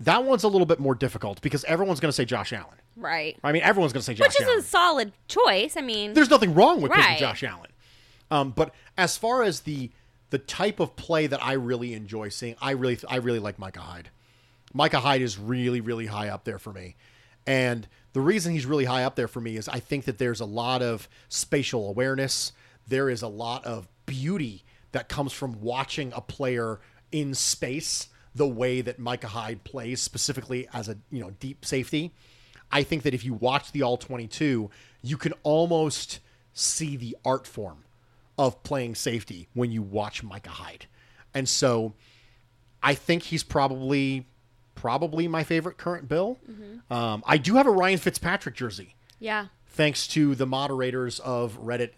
[0.00, 2.76] that one's a little bit more difficult because everyone's going to say Josh Allen.
[2.96, 3.38] Right.
[3.42, 4.30] I mean, everyone's going to say Josh Allen.
[4.30, 4.58] Which is Allen.
[4.58, 5.76] a solid choice.
[5.76, 7.18] I mean, There's nothing wrong with picking Right.
[7.18, 7.70] Josh Allen.
[8.30, 9.90] Um, but as far as the
[10.30, 13.80] the type of play that I really enjoy seeing, I really I really like Micah
[13.80, 14.08] Hyde.
[14.72, 16.96] Micah Hyde is really really high up there for me.
[17.46, 20.40] And the reason he's really high up there for me is I think that there's
[20.40, 22.52] a lot of spatial awareness.
[22.86, 28.46] There is a lot of beauty that comes from watching a player in space the
[28.46, 32.12] way that Micah Hyde plays specifically as a, you know, deep safety.
[32.70, 34.70] I think that if you watch the all 22,
[35.02, 36.20] you can almost
[36.54, 37.84] see the art form
[38.38, 40.86] of playing safety when you watch Micah Hyde.
[41.34, 41.94] And so
[42.82, 44.26] I think he's probably
[44.74, 46.38] probably my favorite current Bill.
[46.90, 49.46] Um, I do have a Ryan Fitzpatrick jersey, yeah.
[49.68, 51.90] thanks to the moderators of Reddit,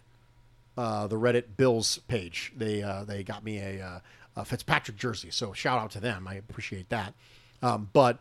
[0.77, 2.53] uh, the Reddit Bills page.
[2.55, 3.99] They uh, they got me a, uh,
[4.37, 6.27] a Fitzpatrick jersey, so shout out to them.
[6.27, 7.13] I appreciate that.
[7.61, 8.19] Um, but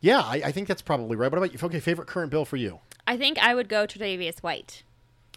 [0.00, 1.30] yeah, I, I think that's probably right.
[1.30, 1.58] What about you?
[1.62, 2.80] Okay, favorite current Bill for you?
[3.06, 4.82] I think I would go Tre'Davious White.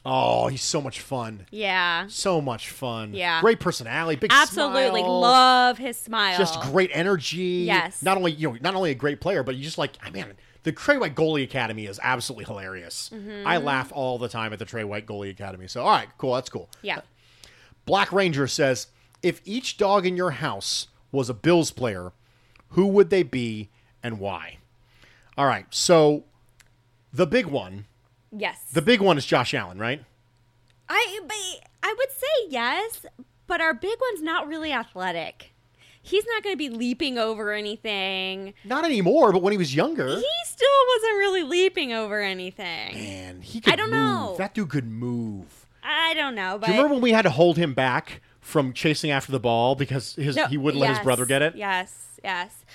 [0.05, 1.45] Oh, he's so much fun.
[1.49, 2.07] Yeah.
[2.07, 3.13] So much fun.
[3.13, 3.39] Yeah.
[3.39, 4.19] Great personality.
[4.19, 5.19] Big Absolutely smile.
[5.21, 6.37] love his smile.
[6.37, 7.63] Just great energy.
[7.65, 8.01] Yes.
[8.01, 10.25] Not only you know, not only a great player, but you just like, I mean,
[10.63, 13.11] the Tre White Goalie Academy is absolutely hilarious.
[13.13, 13.47] Mm-hmm.
[13.47, 15.67] I laugh all the time at the Tre White Goalie Academy.
[15.67, 16.33] So, all right, cool.
[16.33, 16.69] That's cool.
[16.81, 17.01] Yeah.
[17.85, 18.87] Black Ranger says,
[19.21, 22.11] if each dog in your house was a Bills player,
[22.69, 23.69] who would they be
[24.01, 24.57] and why?
[25.37, 25.65] All right.
[25.69, 26.25] So,
[27.11, 27.85] the big one,
[28.35, 28.63] Yes.
[28.73, 30.03] the big one is Josh Allen, right?
[30.89, 33.05] I but I would say yes,
[33.47, 35.51] but our big one's not really athletic.
[36.01, 38.53] He's not going to be leaping over anything.
[38.65, 42.93] Not anymore, but when he was younger, He still wasn't really leaping over anything.
[42.93, 43.99] man, he could I don't move.
[43.99, 44.35] know.
[44.37, 45.65] That dude could move.
[45.81, 48.73] I don't know, but Do you remember when we had to hold him back from
[48.73, 51.55] chasing after the ball because his No, he wouldn't let his brother get it?
[51.55, 52.65] Yes, yes.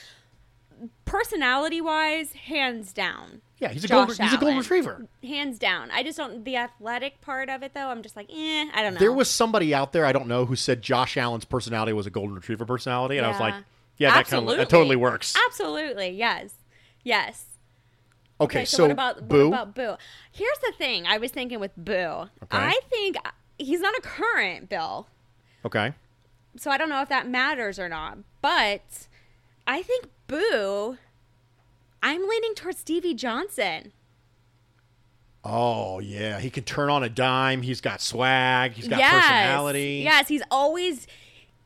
[1.04, 3.40] Personality wise, hands down.
[3.60, 4.58] Yeah, he's a Josh golden, he's a golden Allen.
[4.58, 5.06] retriever.
[5.22, 5.90] Hands down.
[5.90, 7.88] I just don't the athletic part of it though.
[7.88, 9.00] I'm just like, eh, I don't know.
[9.00, 12.10] There was somebody out there I don't know who said Josh Allen's personality was a
[12.10, 13.54] golden retriever personality, and I was like,
[13.96, 14.14] Yeah.
[14.14, 15.34] that kind of that totally works.
[15.48, 16.54] Absolutely, yes,
[17.02, 17.46] yes.
[18.40, 19.50] Okay, so, what about Boo.
[19.50, 19.96] what about Boo?
[20.30, 21.08] Here's the thing.
[21.08, 22.28] I was thinking with Boo.
[22.52, 23.16] I think
[23.58, 25.08] he's not a current Bill,
[25.64, 25.92] okay,
[26.56, 28.18] so I don't know if that matters or not.
[28.40, 29.08] But
[29.66, 30.98] I think Boo.
[32.02, 33.92] I'm leaning towards Stevie Johnson.
[35.44, 37.62] oh yeah, he can turn on a dime.
[37.62, 38.72] He's got swag.
[38.72, 39.12] He's got yes.
[39.14, 40.00] personality.
[40.04, 41.06] Yes, he's always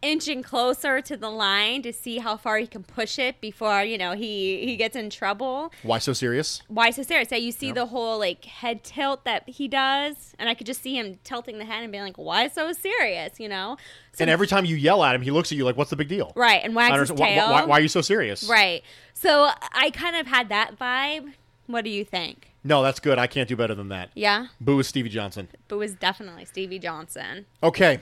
[0.03, 3.97] inching closer to the line to see how far he can push it before you
[3.97, 5.73] know he he gets in trouble.
[5.83, 6.63] Why so serious?
[6.69, 7.31] why so serious?
[7.31, 10.83] Yeah, you see the whole like head tilt that he does, and I could just
[10.83, 13.77] see him tilting the head and being like, "Why so serious?" You know?
[14.13, 15.97] So, and every time you yell at him, he looks at you like, "What's the
[15.97, 17.47] big deal?" right, and wags his tail.
[17.47, 18.49] Why, why, why are you so serious?
[18.49, 18.83] Right.
[19.15, 21.33] So I kind of had that vibe.
[21.67, 22.49] What do you think?
[22.65, 23.19] No, that's good.
[23.19, 24.11] I can't do better than that.
[24.15, 25.49] Yeah, Boo is Stevie Johnson.
[25.69, 27.47] Boo was definitely Stevie Johnson.
[27.63, 28.01] Okay.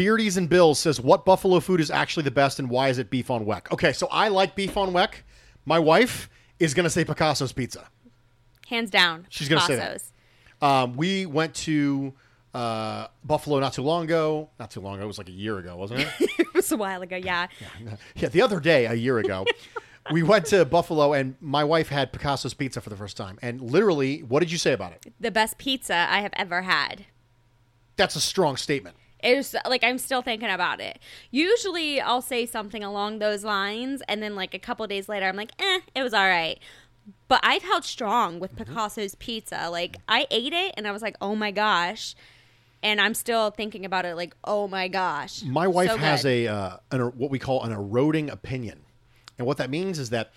[0.00, 3.10] Beardies and Bills says, What buffalo food is actually the best and why is it
[3.10, 3.70] beef on weck?
[3.70, 5.16] Okay, so I like beef on weck.
[5.66, 7.86] My wife is going to say Picasso's Pizza.
[8.66, 9.26] Hands down.
[9.28, 10.02] She's gonna say that.
[10.62, 12.14] Um, we went to
[12.54, 14.48] uh, Buffalo not too long ago.
[14.58, 15.04] Not too long ago.
[15.04, 16.08] It was like a year ago, wasn't it?
[16.38, 17.16] it was a while ago.
[17.16, 17.48] Yeah.
[18.14, 19.44] yeah, the other day, a year ago,
[20.12, 23.38] we went to Buffalo, and my wife had Picasso's pizza for the first time.
[23.42, 25.12] And literally, what did you say about it?
[25.20, 27.06] The best pizza I have ever had.
[27.96, 28.96] That's a strong statement.
[29.22, 30.98] It's like I'm still thinking about it.
[31.30, 35.36] Usually I'll say something along those lines and then like a couple days later I'm
[35.36, 36.58] like, "Eh, it was all right."
[37.28, 38.72] But I've held strong with Mm-hmm.
[38.74, 39.68] Picasso's pizza.
[39.70, 42.14] Like I ate it and I was like, "Oh my gosh."
[42.82, 46.46] And I'm still thinking about it like, "Oh my gosh." My wife So has good.
[46.46, 48.80] a uh, an, what we call an eroding opinion,
[49.38, 50.30] and what that means is that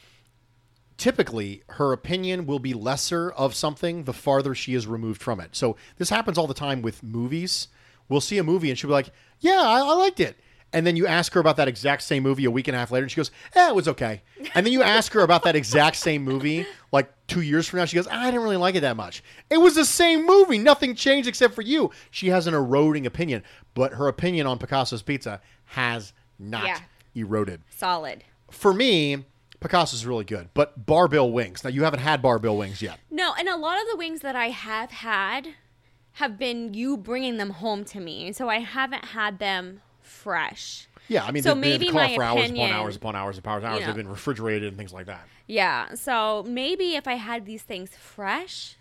[0.98, 5.56] typically her opinion will be lesser of something the farther she is removed from it.
[5.56, 7.67] So this happens all the time with movies.
[8.09, 10.37] We'll see a movie and she'll be like, "Yeah, I, I liked it."
[10.75, 12.89] And then you ask her about that exact same movie a week and a half
[12.89, 14.21] later, and she goes, "Eh, it was okay."
[14.55, 17.85] And then you ask her about that exact same movie like two years from now,
[17.85, 20.95] she goes, "I didn't really like it that much." It was the same movie, nothing
[20.95, 21.91] changed except for you.
[22.11, 23.43] She has an eroding opinion,
[23.75, 26.79] but her opinion on Picasso's pizza has not Yeah.
[27.15, 27.61] eroded.
[27.69, 28.23] solid.
[28.49, 29.25] For me,
[29.59, 31.63] Picasso's really good, but Bar-Bill wings.
[31.63, 32.99] Now you haven't had Bar-Bill wings yet.
[33.09, 35.49] No, and a lot of the wings that I have had
[36.13, 38.32] have been you bringing them home to me.
[38.34, 40.88] So I haven't had them fresh.
[41.08, 43.38] Yeah, I mean, So they, maybe they've my for hours opinion- upon hours upon hours
[43.38, 43.80] upon hours.
[43.82, 45.28] you They've been refrigerated and things like that.
[45.47, 48.78] Yeah, so maybe if I had these things fresh,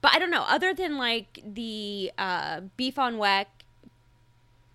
[0.00, 0.44] but I don't know.
[0.48, 3.46] Other than like the uh, beef on weck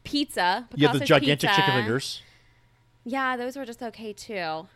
[0.04, 2.22] pizza, Yeah, the gigantic pizza, chicken fingers.
[3.04, 4.68] Yeah, those were just okay too.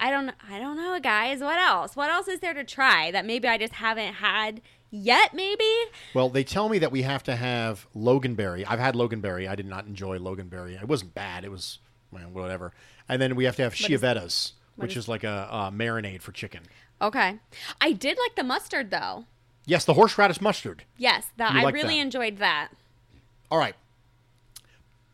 [0.00, 0.32] I don't.
[0.48, 1.40] I don't know, guys.
[1.40, 1.96] What else?
[1.96, 5.34] What else is there to try that maybe I just haven't had yet?
[5.34, 5.64] Maybe.
[6.14, 8.64] Well, they tell me that we have to have Loganberry.
[8.68, 9.48] I've had Loganberry.
[9.48, 10.80] I did not enjoy Loganberry.
[10.80, 11.44] It wasn't bad.
[11.44, 11.78] It was
[12.10, 12.72] well, whatever.
[13.08, 16.62] And then we have to have Chiavettas, which is, like a, uh marinade for chicken.
[17.00, 17.38] Okay.
[17.80, 19.24] I did like the mustard though.
[19.66, 20.84] Yes, the horseradish mustard.
[20.96, 22.00] Yes, that I really that.
[22.00, 22.68] enjoyed that.
[23.50, 23.74] All right.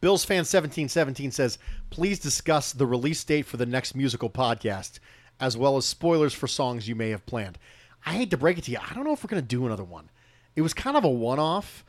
[0.00, 1.58] Bills fan seventeen seventeen says,
[1.90, 4.98] please discuss the release date for the next musical podcast,
[5.40, 7.58] as well as spoilers for songs you may have planned.
[8.06, 9.66] I hate to break it to you, I don't know if we're going to do
[9.66, 10.10] another one.
[10.56, 11.84] It was kind of a one-off,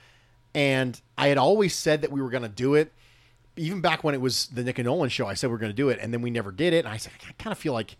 [0.53, 2.91] and I had always said that we were going to do it.
[3.57, 5.71] Even back when it was the Nick and Nolan show, I said we are going
[5.71, 6.85] to do it, and then we never did it.
[6.85, 7.95] And I said I kind of feel like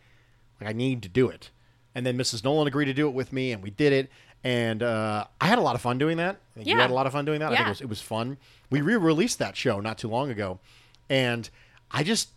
[0.59, 1.49] like I need to do it.
[1.93, 2.43] And then Mrs.
[2.43, 4.09] Nolan agreed to do it with me, and we did it.
[4.43, 6.35] And uh, I had a lot of fun doing that.
[6.35, 7.51] I think You had a lot of fun doing that.
[7.51, 7.55] Yeah.
[7.55, 8.37] I think it was, it was fun.
[8.69, 10.59] We re-released that show not too long ago,
[11.09, 11.49] and
[11.91, 12.29] I just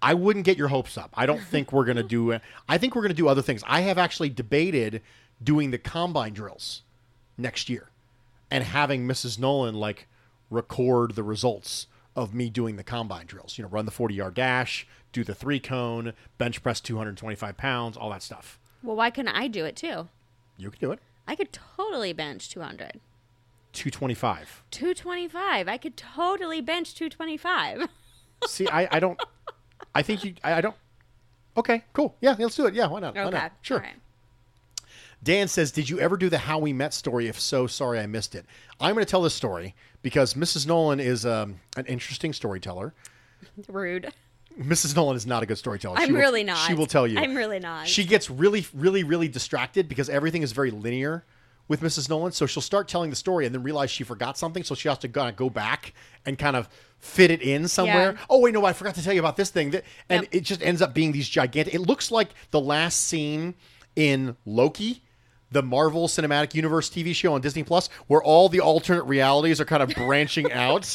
[0.00, 1.10] I wouldn't get your hopes up.
[1.14, 2.30] I don't think we're gonna do.
[2.30, 2.42] it.
[2.68, 3.62] I think we're gonna do other things.
[3.66, 5.02] I have actually debated
[5.42, 6.82] doing the combine drills
[7.36, 7.90] next year,
[8.50, 9.38] and having Mrs.
[9.38, 10.06] Nolan like
[10.50, 13.58] record the results of me doing the combine drills.
[13.58, 17.16] You know, run the forty yard dash, do the three cone, bench press two hundred
[17.16, 18.58] twenty five pounds, all that stuff.
[18.82, 20.08] Well, why couldn't I do it too?
[20.56, 21.00] You can do it.
[21.26, 23.00] I could totally bench 200.
[23.72, 24.62] Two twenty five.
[24.70, 25.68] 225.
[25.68, 27.88] I could totally bench 225.
[28.46, 29.20] See, I, I don't.
[29.94, 30.34] I think you.
[30.44, 30.76] I, I don't.
[31.56, 32.14] Okay, cool.
[32.20, 32.74] Yeah, let's do it.
[32.74, 33.14] Yeah, why not?
[33.14, 33.52] Why not?
[33.62, 33.78] Sure.
[33.80, 33.94] Right.
[35.22, 37.26] Dan says, "Did you ever do the how we met story?
[37.26, 38.46] If so, sorry I missed it.
[38.80, 40.66] I'm going to tell this story because Mrs.
[40.66, 42.94] Nolan is um, an interesting storyteller.
[43.68, 44.12] Rude.
[44.58, 44.94] Mrs.
[44.96, 45.98] Nolan is not a good storyteller.
[45.98, 46.58] I'm She will- really not.
[46.66, 47.18] She will tell you.
[47.18, 47.86] I'm really not.
[47.88, 51.24] She gets really, really, really distracted because everything is very linear
[51.68, 52.08] with Mrs.
[52.08, 52.32] Nolan.
[52.32, 54.64] So she'll start telling the story and then realize she forgot something.
[54.64, 55.92] So she has to kind of go back
[56.26, 58.12] and kind of fit it in somewhere.
[58.12, 58.24] Yeah.
[58.28, 59.70] Oh wait, no, I forgot to tell you about this thing.
[59.70, 60.34] That- And Yep.
[60.34, 61.74] it just ends up being these gigantic.
[61.74, 63.54] It looks like the last scene
[63.96, 65.02] in Loki.
[65.50, 69.64] The Marvel Cinematic Universe TV show on Disney Plus, where all the alternate realities are
[69.64, 70.94] kind of branching out.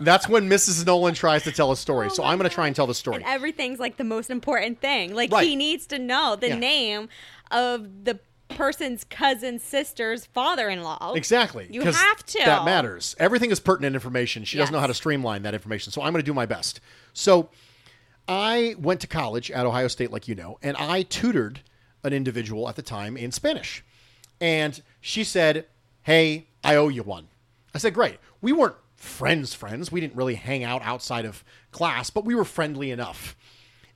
[0.00, 0.86] That's when Mrs.
[0.86, 2.06] Nolan tries to tell a story.
[2.08, 3.16] Oh so I'm going to try and tell the story.
[3.16, 5.16] And everything's like the most important thing.
[5.16, 5.48] Like Right.
[5.48, 6.58] he needs to know the Yeah.
[6.58, 7.08] name
[7.50, 8.20] of the
[8.58, 11.12] person's cousin's sister's father-in-law.
[11.14, 11.68] Exactly.
[11.70, 12.38] You have to.
[12.44, 13.14] That matters.
[13.20, 14.42] Everything is pertinent information.
[14.42, 15.92] She doesn't know how to streamline that information.
[15.92, 16.80] So I'm going to do my best.
[17.12, 17.50] So
[18.26, 21.60] I went to college at Ohio State, like you know, and I tutored
[22.02, 23.84] an individual at the time in Spanish.
[24.40, 25.66] And she said,
[26.02, 27.28] Hey, I owe you one.
[27.76, 28.18] I said, Great.
[28.40, 29.92] We weren't friends, friends.
[29.92, 33.36] We didn't really hang out outside of class, but we were friendly enough.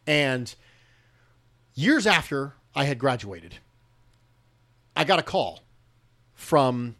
[0.06, 0.54] And
[1.74, 3.56] years after I had graduated,
[4.96, 5.60] I got a call
[6.34, 6.96] from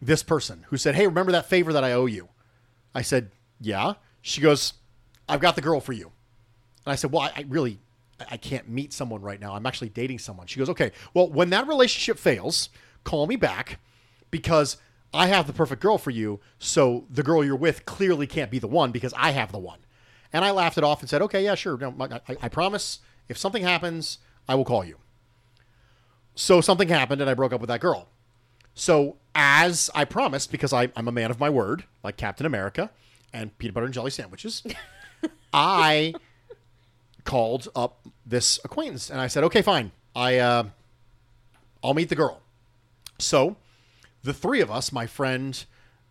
[0.00, 2.28] this person who said, Hey, remember that favor that I owe you?
[2.94, 3.30] I said,
[3.60, 3.94] Yeah.
[4.20, 4.74] She goes,
[5.28, 6.12] I've got the girl for you.
[6.84, 7.78] And I said, Well, I, I really,
[8.30, 9.54] I can't meet someone right now.
[9.54, 10.46] I'm actually dating someone.
[10.46, 12.68] She goes, Okay, well, when that relationship fails,
[13.04, 13.78] call me back
[14.30, 14.76] because
[15.14, 16.40] I have the perfect girl for you.
[16.58, 19.78] So the girl you're with clearly can't be the one because I have the one.
[20.32, 21.76] And I laughed it off and said, Okay, yeah, sure.
[21.78, 24.18] No, I- I promise if something happens,
[24.48, 24.96] I will call you.
[26.34, 28.08] So something happened and I broke up with that girl.
[28.74, 32.90] So, as I promised, because I, I'm a man of my word, like Captain America
[33.32, 34.62] and peanut butter and jelly sandwiches,
[35.52, 36.14] I
[37.24, 39.92] called up this acquaintance and I said, "Okay, fine.
[40.16, 40.64] I uh,
[41.84, 42.40] I'll meet the girl."
[43.18, 43.56] So,
[44.22, 45.62] the three of us, my friend,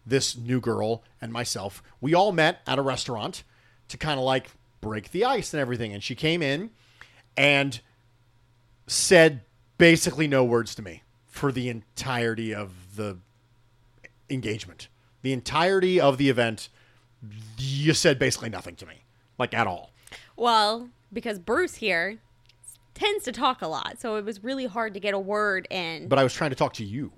[0.05, 3.43] this new girl, and myself, we all met at a restaurant
[3.87, 4.51] to kind of like
[4.81, 5.93] break the ice and everything.
[5.93, 6.69] And she came in
[7.35, 7.79] and
[8.87, 9.41] said
[9.81, 13.17] basically no words to me for the entirety of the
[14.29, 14.87] engagement.
[15.23, 16.69] The entirety of the event,
[17.57, 19.05] you said basically nothing to me,
[19.39, 19.91] like at all.
[20.37, 22.19] Well, because Bruce here
[22.93, 26.07] tends to talk a lot, so it was really hard to get a word in.
[26.07, 27.11] But I was trying to talk to you.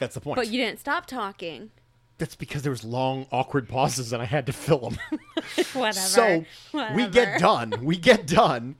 [0.00, 0.34] That's the point.
[0.34, 1.70] But you didn't stop talking.
[2.18, 4.98] That's because there was long, awkward pauses and I had to fill them.
[5.74, 5.92] Whatever.
[5.92, 6.44] so
[6.92, 7.72] we get done.
[7.82, 8.74] We get done.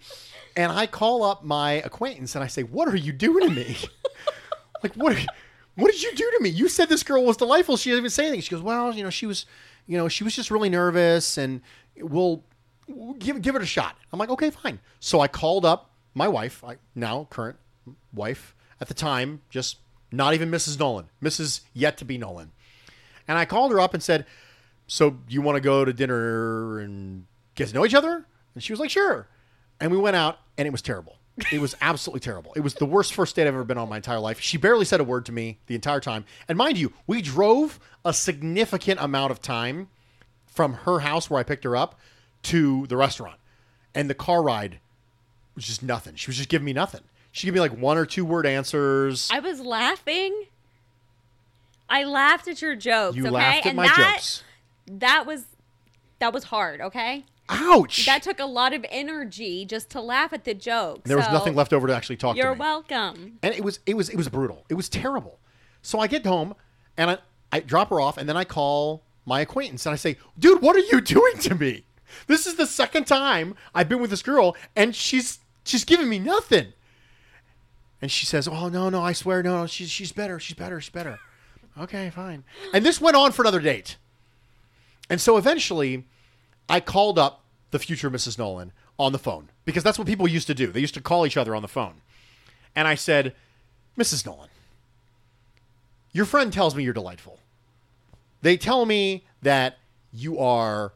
[0.56, 3.76] And I call up my acquaintance and I say, What are you doing to me?
[4.82, 5.16] like, what,
[5.76, 6.50] what did you do to me?
[6.50, 7.76] You said this girl was delightful.
[7.76, 8.40] She didn't even say anything.
[8.42, 9.46] She goes, Well, you know, she was,
[9.86, 11.60] you know, she was just really nervous and
[11.96, 12.44] we'll,
[12.88, 13.96] we'll give, give it a shot.
[14.12, 14.80] I'm like, Okay, fine.
[14.98, 17.56] So I called up my wife, I, now current
[18.12, 19.76] wife, at the time, just
[20.10, 20.78] not even Mrs.
[20.78, 21.60] Nolan, Mrs.
[21.72, 22.52] yet to be Nolan.
[23.28, 24.26] And I called her up and said,
[24.86, 28.26] So you want to go to dinner and get to know each other?
[28.54, 29.28] And she was like, Sure.
[29.80, 31.16] And we went out and it was terrible.
[31.50, 32.52] It was absolutely terrible.
[32.54, 34.40] It was the worst first date I've ever been on in my entire life.
[34.40, 36.24] She barely said a word to me the entire time.
[36.48, 39.88] And mind you, we drove a significant amount of time
[40.46, 41.98] from her house where I picked her up
[42.42, 43.38] to the restaurant.
[43.94, 44.80] And the car ride
[45.54, 46.14] was just nothing.
[46.14, 47.02] She was just giving me nothing.
[47.32, 49.30] She gave me like one or two word answers.
[49.32, 50.44] I was laughing.
[51.88, 53.16] I laughed at your jokes.
[53.16, 53.30] you okay?
[53.30, 54.44] laughed at and my that, jokes.
[54.86, 55.44] That was
[56.18, 56.80] that was hard.
[56.80, 57.24] Okay.
[57.50, 58.06] Ouch!
[58.06, 61.04] That took a lot of energy just to laugh at the joke.
[61.04, 62.60] there was nothing left over to actually talk You're me.
[62.60, 63.38] welcome.
[63.42, 64.64] and it was it was it was brutal.
[64.68, 65.38] It was terrible.
[65.82, 66.54] So I get home
[66.96, 67.18] and I,
[67.52, 70.76] I drop her off, and then I call my acquaintance and I say, "Dude, what
[70.76, 71.84] are you doing to me?
[72.26, 76.18] This is the second time I've been with this girl, and she's she's giving me
[76.18, 76.72] nothing."
[78.02, 80.80] And she says, "Oh no, no, I swear, no, no, she's she's better, she's better,
[80.80, 81.18] she's better."
[81.78, 82.44] Okay, fine.
[82.74, 83.96] And this went on for another date.
[85.08, 86.04] And so eventually,
[86.70, 87.42] I called up
[87.72, 88.38] the future Mrs.
[88.38, 90.68] Nolan on the phone because that's what people used to do.
[90.68, 92.02] They used to call each other on the phone.
[92.76, 93.34] And I said,
[93.98, 94.24] Mrs.
[94.24, 94.48] Nolan,
[96.12, 97.40] your friend tells me you're delightful.
[98.42, 99.78] They tell me that
[100.12, 100.92] you are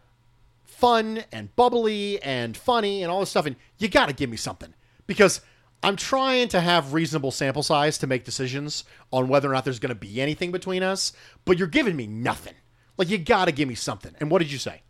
[0.65, 4.37] fun and bubbly and funny and all this stuff, and you got to give me
[4.37, 4.75] something
[5.07, 5.41] because
[5.83, 9.79] I'm trying to have reasonable sample size to make decisions on whether or not there's
[9.79, 11.13] going to be anything between us,
[11.45, 12.55] but you're giving me nothing.
[12.97, 14.15] Like, you got to give me something.
[14.21, 14.83] And what did you say?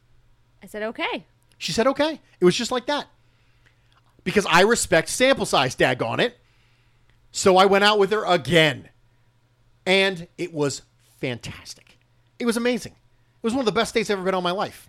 [0.64, 1.26] I said okay.
[1.58, 2.20] She said, okay.
[2.40, 3.06] It was just like that.
[4.24, 6.38] Because I respect sample size, daggone it.
[7.32, 8.88] So I went out with her again.
[9.84, 10.80] And it was
[11.20, 11.98] fantastic.
[12.38, 12.92] It was amazing.
[12.92, 14.88] It was one of the best dates I've ever been on in my life.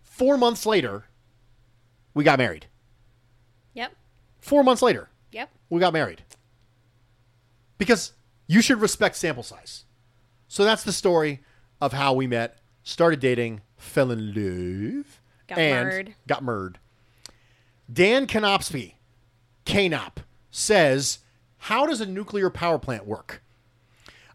[0.00, 1.04] Four months later,
[2.14, 2.64] we got married.
[3.74, 3.92] Yep.
[4.40, 5.50] Four months later, Yep.
[5.68, 6.22] we got married.
[7.76, 8.12] Because
[8.46, 9.84] you should respect sample size.
[10.48, 11.40] So that's the story
[11.80, 12.58] of how we met,
[12.88, 16.78] started dating, fell in love, Got and got murdered.
[17.92, 18.94] Dan Kanopsky,
[19.66, 20.16] Kanop,
[20.50, 21.18] says,
[21.58, 23.42] How does a nuclear power plant work?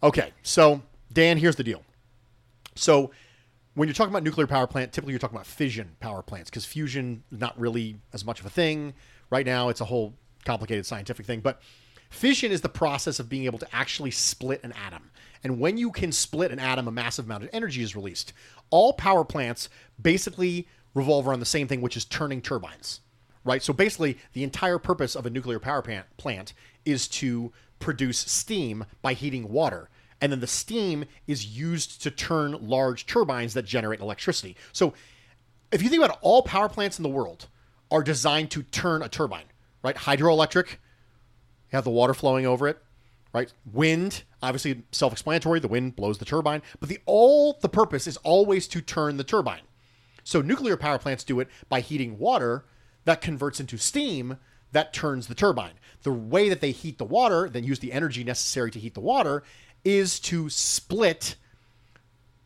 [0.04, 1.84] Okay, so Dan, here's the deal.
[2.76, 3.12] So
[3.74, 6.66] when you're talking about nuclear power plant, typically you're talking about fission power plants because
[6.66, 8.94] fusion is not really as much of a thing
[9.32, 9.70] right now.
[9.70, 10.14] It's a whole
[10.46, 11.60] complicated scientific thing, but
[12.14, 15.12] fission is the process of being able to actually split an atom.
[15.44, 18.34] And when you can split an atom, a massive amount of energy is released.
[18.70, 19.70] All power plants
[20.02, 23.02] basically revolve around the same thing, which is turning turbines.
[23.44, 23.62] Right?
[23.62, 25.84] So basically, the entire purpose of a nuclear power
[26.18, 26.54] plant
[26.86, 29.90] is to produce steam by heating water
[30.24, 34.56] and then the steam is used to turn large turbines that generate electricity.
[34.72, 34.94] So
[35.70, 37.50] if you think about it, all power plants in the world
[37.92, 39.48] are designed to turn a turbine,
[39.84, 39.98] right?
[39.98, 40.78] Hydroelectric,
[41.78, 42.78] have the water flowing over it,
[43.34, 43.52] right?
[43.72, 48.68] Wind, obviously self-explanatory, the wind blows the turbine, but the all the purpose is always
[48.70, 49.62] to turn the turbine.
[50.24, 52.66] So nuclear power plants do it by heating water
[53.06, 54.38] that converts into steam
[54.72, 55.74] that turns the turbine.
[56.04, 59.02] The way that they heat the water, then use the energy necessary to heat the
[59.02, 59.44] water,
[59.84, 61.36] is to split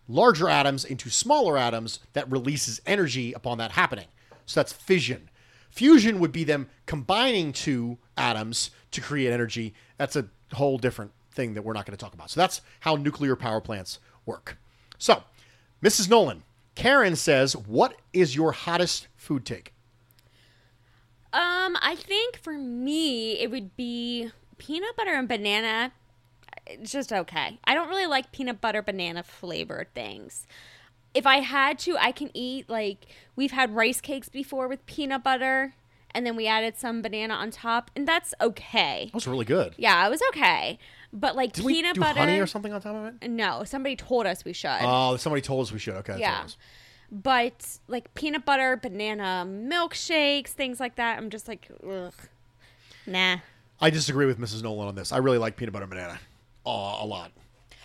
[0.07, 4.07] larger atoms into smaller atoms that releases energy upon that happening.
[4.45, 5.29] So that's fission.
[5.69, 9.73] Fusion would be them combining two atoms to create energy.
[9.97, 12.29] That's a whole different thing that we're not going to talk about.
[12.29, 14.57] So that's how nuclear power plants work.
[14.97, 15.23] So,
[15.83, 16.09] Mrs.
[16.09, 16.43] Nolan,
[16.75, 19.73] Karen says, What is your hottest food take?
[21.33, 25.91] Um, I think for me it would be peanut butter and banana.
[26.65, 27.59] It's just okay.
[27.63, 30.47] I don't really like peanut butter banana flavored things.
[31.13, 33.05] if I had to, I can eat like
[33.35, 35.73] we've had rice cakes before with peanut butter,
[36.17, 39.05] and then we added some banana on top, and that's okay.
[39.05, 39.75] That was really good.
[39.77, 40.79] Yeah, it was okay.
[41.13, 43.29] But like Did peanut we do butter, honey or something on top of it?
[43.29, 44.79] no, somebody told us we should.
[44.81, 45.93] Oh, somebody told us we should.
[45.97, 46.13] Okay.
[46.13, 46.43] that's what it yeah.
[46.43, 46.57] was.
[47.11, 52.15] But like peanut butter, banana milkshakes, things like that, I'm just like, ugh,
[53.05, 53.37] nah.
[53.79, 54.63] I disagree with Mrs.
[54.63, 55.11] Nolan on this.
[55.11, 56.19] I really like peanut butter banana
[56.65, 57.31] uh, a lot.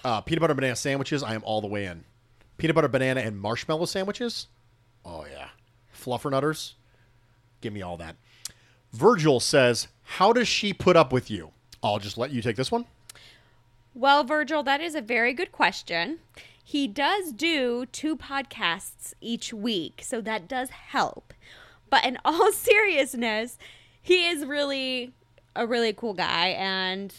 [0.02, 2.04] Uh, peanut butter banana sandwiches, I am all the way in.
[2.56, 4.48] Peanut butter banana and marshmallow sandwiches,
[5.04, 5.48] oh yeah.
[5.94, 6.72] Fluffernutters,
[7.60, 8.16] give me all that.
[8.92, 12.70] Virgil says, "How does she put up with you?" I'll just let you take this
[12.70, 12.86] one.
[13.94, 16.20] Well, Virgil, that is a very good question.
[16.64, 21.34] He does do two podcasts each week, so that does help.
[21.90, 23.58] But in all seriousness,
[24.00, 25.12] he is really
[25.54, 27.14] a really cool guy, and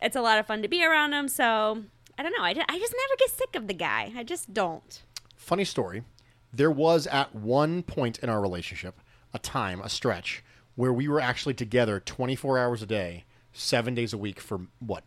[0.00, 1.26] it's a lot of fun to be around him.
[1.26, 1.84] So
[2.18, 2.44] I don't know.
[2.44, 4.12] I, I just never get sick of the guy.
[4.16, 5.02] I just don't.
[5.36, 6.04] Funny story.
[6.52, 9.00] There was at one point in our relationship
[9.32, 10.44] a time, a stretch,
[10.76, 15.04] where we were actually together 24 hours a day, seven days a week for what,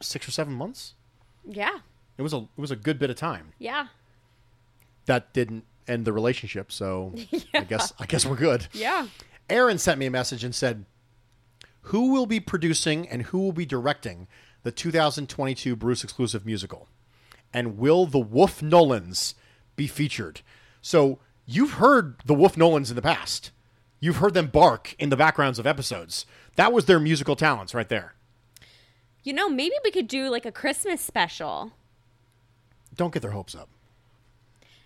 [0.00, 0.94] six or seven months?
[1.46, 1.78] Yeah.
[2.18, 3.52] It was a it was a good bit of time.
[3.58, 3.88] Yeah.
[5.06, 7.14] That didn't end the relationship, so
[7.54, 8.66] I guess I guess we're good.
[8.72, 9.08] Yeah.
[9.48, 10.86] Aaron sent me a message and said,
[11.82, 14.26] "Who will be producing and who will be directing
[14.62, 16.88] the 2022 Bruce exclusive musical?
[17.52, 19.34] And will the Wolf Nolans
[19.76, 20.40] be featured?"
[20.80, 23.50] So you've heard the Wolf Nolans in the past.
[24.00, 26.26] You've heard them bark in the backgrounds of episodes.
[26.56, 28.14] That was their musical talents right there.
[29.22, 31.72] You know, maybe we could do like a Christmas special.
[32.94, 33.68] Don't get their hopes up.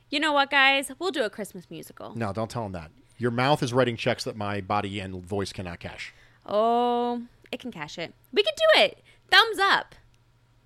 [0.08, 0.90] You know what, guys?
[0.98, 2.16] We'll do a Christmas musical.
[2.16, 2.90] No, don't tell them that.
[3.18, 6.12] Your mouth is writing checks that my body and voice cannot cash.
[6.46, 8.14] Oh, it can cash it.
[8.32, 8.98] We can do it.
[9.30, 9.94] Thumbs up.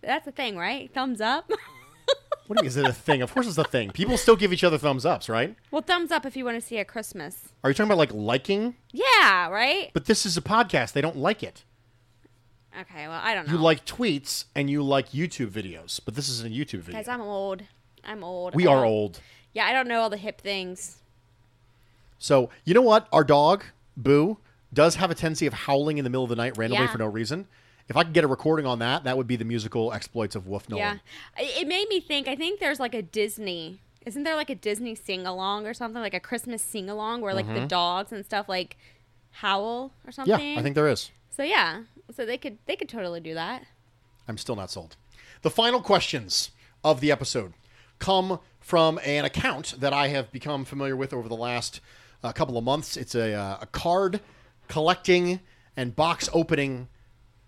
[0.02, 0.92] That's the thing, right?
[0.94, 1.50] Thumbs up.
[2.46, 3.22] What do you, is it a thing?
[3.22, 3.90] Of course it's a thing.
[3.90, 5.56] People still give each other thumbs ups, right?
[5.70, 7.48] well, thumbs up if you want to see a Christmas.
[7.62, 8.74] Are you talking about like liking?
[8.92, 9.90] Yeah, right?
[9.94, 10.92] But this is a podcast.
[10.92, 11.64] They don't like it.
[12.80, 13.54] Okay, well, I don't know.
[13.54, 16.94] You like tweets and you like YouTube videos, but this is a YouTube video.
[17.00, 17.62] Guys, I'm old.
[18.04, 18.54] I'm old.
[18.54, 19.20] we I are don't- old.
[19.54, 20.98] Yeah, I don't know all the hip things.
[22.18, 23.06] So, you know what?
[23.12, 23.64] Our dog,
[23.96, 24.38] Boo,
[24.72, 26.90] does have a tendency of howling in the middle of the night randomly Yeah.
[26.92, 27.46] for no reason.
[27.88, 30.46] If I could get a recording on that, that would be the musical exploits of
[30.46, 31.00] Wolf Nolan.
[31.36, 31.44] Yeah.
[31.60, 33.80] It made me think, I think there's like a Disney.
[34.06, 36.00] Isn't there like a Disney sing along or something?
[36.00, 38.76] Like a Christmas sing along where like the dogs and stuff like
[39.30, 40.28] howl or Mm-hmm.
[40.28, 40.58] Yeah, something?
[40.58, 41.10] I think there is.
[41.30, 41.82] So yeah.
[42.14, 43.64] So they could they could totally do that.
[44.28, 44.96] I'm still not sold.
[45.42, 46.50] The final questions
[46.82, 47.52] of the episode
[47.98, 51.80] come from an account that I have become familiar with over the last
[52.22, 52.96] uh, couple of months.
[52.96, 54.20] It's a, uh, a card
[54.68, 55.40] collecting
[55.76, 56.88] and box opening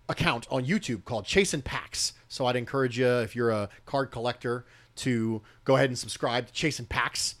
[0.09, 2.13] account on YouTube called Chasing Packs.
[2.27, 4.65] So I'd encourage you, if you're a card collector,
[4.97, 7.35] to go ahead and subscribe to Chasing Packs.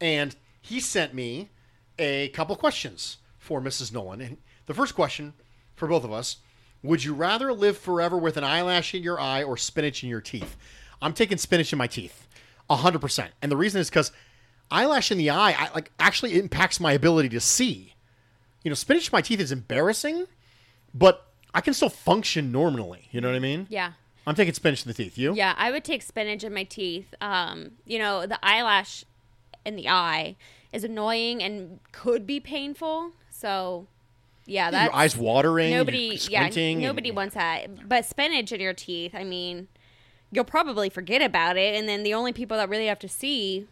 [0.00, 1.50] And he sent me
[1.98, 3.92] a couple questions for Mrs.
[3.92, 4.20] Nolan.
[4.20, 5.34] And the first question
[5.74, 6.38] for both of us
[6.82, 10.20] Would you rather live forever with an eyelash in your eye or spinach in your
[10.20, 10.56] teeth?
[11.02, 12.26] I'm taking spinach in my teeth,
[12.68, 13.28] 100%.
[13.42, 14.12] And the reason is because
[14.70, 17.94] eyelash in the eye, I, like, actually impacts my ability to see.
[18.62, 20.26] You know, spinach in my teeth is embarrassing,
[20.92, 23.08] but I can still function normally.
[23.10, 23.66] You know what I mean?
[23.70, 23.92] Yeah.
[24.26, 25.18] I'm taking spinach in the teeth.
[25.18, 25.34] You?
[25.34, 27.14] Yeah, I would take spinach in my teeth.
[27.20, 29.04] Um, you know, the eyelash
[29.64, 30.36] in the eye
[30.72, 33.12] is annoying and could be painful.
[33.30, 33.86] So,
[34.46, 35.70] yeah, that's your eyes watering.
[35.70, 36.18] nobody.
[36.28, 37.88] Yeah, squinting, and- nobody wants that.
[37.88, 39.68] But spinach in your teeth, I mean,
[40.30, 43.66] you'll probably forget about it, and then the only people that really have to see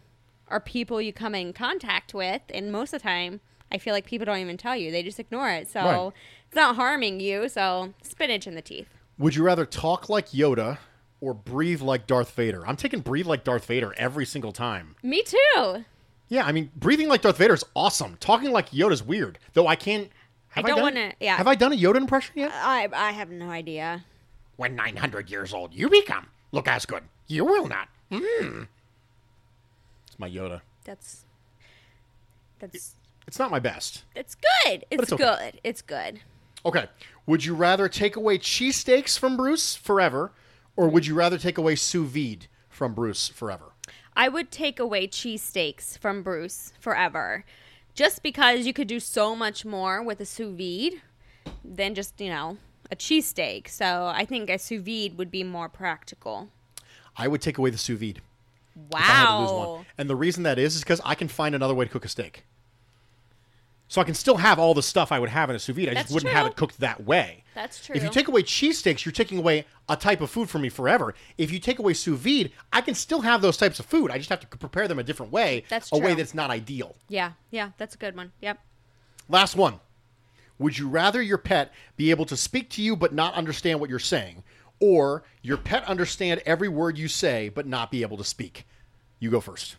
[0.49, 3.39] are people you come in contact with, and most of the time,
[3.71, 5.69] I feel like people don't even tell you; they just ignore it.
[5.69, 6.11] So Right.
[6.47, 7.49] it's not harming you.
[7.49, 8.87] So spinach in the teeth.
[9.17, 10.77] Would you rather talk like Yoda
[11.21, 12.65] or breathe like Darth Vader?
[12.65, 14.95] I'm taking breathe like Darth Vader every single time.
[15.03, 15.85] Me too.
[16.29, 18.15] Yeah, I mean, breathing like Darth Vader is awesome.
[18.19, 19.67] Talking like Yoda's weird, though.
[19.67, 20.09] I can't.
[20.49, 21.15] Have I don't done wanna- it?
[21.19, 21.37] yeah.
[21.37, 22.51] Have I done a Yoda impression yet?
[22.53, 24.05] I I have no idea.
[24.55, 27.03] When 900 years old you become, look as good.
[27.27, 27.87] You will not.
[28.11, 28.67] Mm.
[30.07, 30.61] It's my Yoda.
[30.85, 31.23] That's
[32.59, 32.95] that's
[33.29, 34.05] It's not my best.
[34.15, 34.85] it's good.
[34.89, 35.23] It's, it's okay.
[35.23, 35.61] good.
[35.63, 36.21] It's good.
[36.65, 36.87] Okay.
[37.27, 40.31] Would you rather take away cheesesteaks from Bruce forever,
[40.75, 43.73] or would you rather take away sous vide from Bruce forever?
[44.15, 47.45] I would take away cheesesteaks from Bruce forever.
[47.93, 50.99] Just because you could do so much more with a sous vide
[51.63, 52.57] than just, you know,
[52.89, 53.67] a cheesesteak.
[53.67, 56.49] So I think a sous vide would be more practical.
[57.15, 58.21] I would take away the sous vide.
[58.75, 59.85] if I had to lose Wow.
[59.99, 62.09] And the reason that is is because I can find another way to cook a
[62.09, 62.45] steak.
[63.89, 65.89] So I can still have all the stuff I would have in a sous vide.
[65.89, 67.43] I That's just wouldn't have it cooked that way.
[67.55, 67.95] That's true.
[67.95, 71.15] If you take away cheesesteaks, you're taking away a type of food from me forever.
[71.39, 74.11] If you take away sous vide, I can still have those types of food.
[74.11, 76.95] I just have to prepare them a different way, That's a way that's not ideal.
[77.07, 78.31] Yeah, yeah, that's a good one.
[78.41, 78.59] Yep.
[79.27, 79.79] Last one.
[80.59, 83.89] Would you rather your pet be able to speak to you but not understand what
[83.89, 84.43] you're saying,
[84.79, 88.67] or your pet understand every word you say but not be able to speak?
[89.19, 89.77] You go first.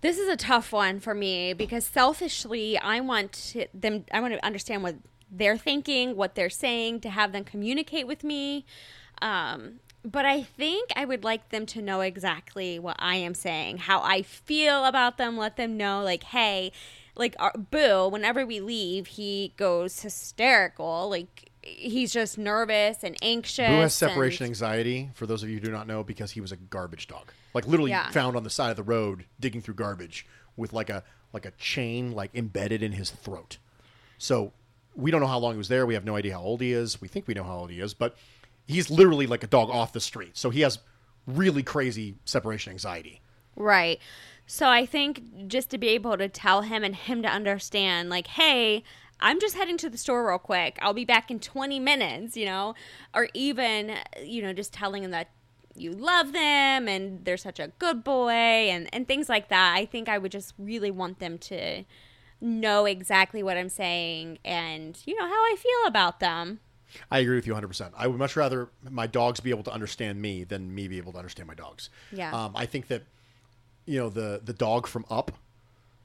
[0.00, 4.04] This is a tough one for me because selfishly, I want to, them.
[4.12, 4.96] I want to understand what
[5.30, 8.64] they're thinking, what they're saying, to have them communicate with me.
[9.20, 13.78] Um, but I think I would like them to know exactly what I am saying,
[13.78, 15.36] how I feel about them.
[15.36, 16.72] Let them know, like, hey,
[17.14, 18.08] like our, Boo.
[18.08, 21.10] Whenever we leave, he goes hysterical.
[21.10, 23.68] Like he's just nervous and anxious.
[23.68, 26.40] Boo has separation and- anxiety, for those of you who do not know, because he
[26.40, 27.32] was a garbage dog.
[27.54, 28.10] Like literally Yeah.
[28.10, 30.26] found on the side of the road digging through garbage
[30.56, 33.58] with like a like a chain like embedded in his throat.
[34.18, 34.52] So
[34.96, 35.86] we don't know how long he was there.
[35.86, 37.00] We have no idea how old he is.
[37.00, 38.16] We think we know how old he is, but
[38.66, 40.36] he's literally like a dog off the street.
[40.36, 40.78] So he has
[41.26, 43.20] really crazy separation anxiety.
[43.56, 44.00] Right.
[44.46, 48.26] So I think just to be able to tell him and him to understand, like,
[48.26, 48.82] hey,
[49.20, 50.78] I'm just heading to the store real quick.
[50.82, 52.74] I'll be back in 20 minutes, you know,
[53.14, 55.28] or even, you know, just telling him that
[55.80, 59.74] you love them and they're such a good boy and, and things like that.
[59.76, 61.84] I think I would just really want them to
[62.40, 66.60] know exactly what I'm saying and, you know, how I feel about them.
[67.10, 67.92] I agree with you 100%.
[67.96, 71.12] I would much rather my dogs be able to understand me than me be able
[71.12, 71.88] to understand my dogs.
[72.12, 72.32] Yeah.
[72.32, 73.04] Um, I think that,
[73.86, 75.32] you know, the, the dog from Up,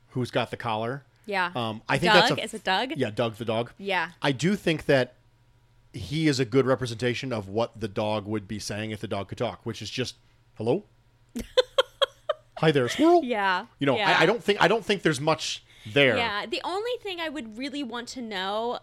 [0.10, 1.04] who's got the collar.
[1.26, 1.52] Yeah.
[1.56, 2.30] Um, I think Dug?
[2.30, 2.94] that's a, Is it Dug?
[2.96, 3.72] Yeah, Dug the dog.
[3.78, 4.12] Yeah.
[4.22, 5.16] I do think that
[5.96, 9.30] he is a good representation of what the dog would be saying if the dog
[9.30, 10.16] could talk, which is just,
[10.56, 10.84] hello?
[12.60, 13.24] Hi there, squirrel.
[13.24, 13.66] Yeah.
[13.80, 14.18] You know, Yeah.
[14.18, 16.18] I, I don't think I don't think there's much there.
[16.18, 18.80] Yeah, the only thing I would really want to know,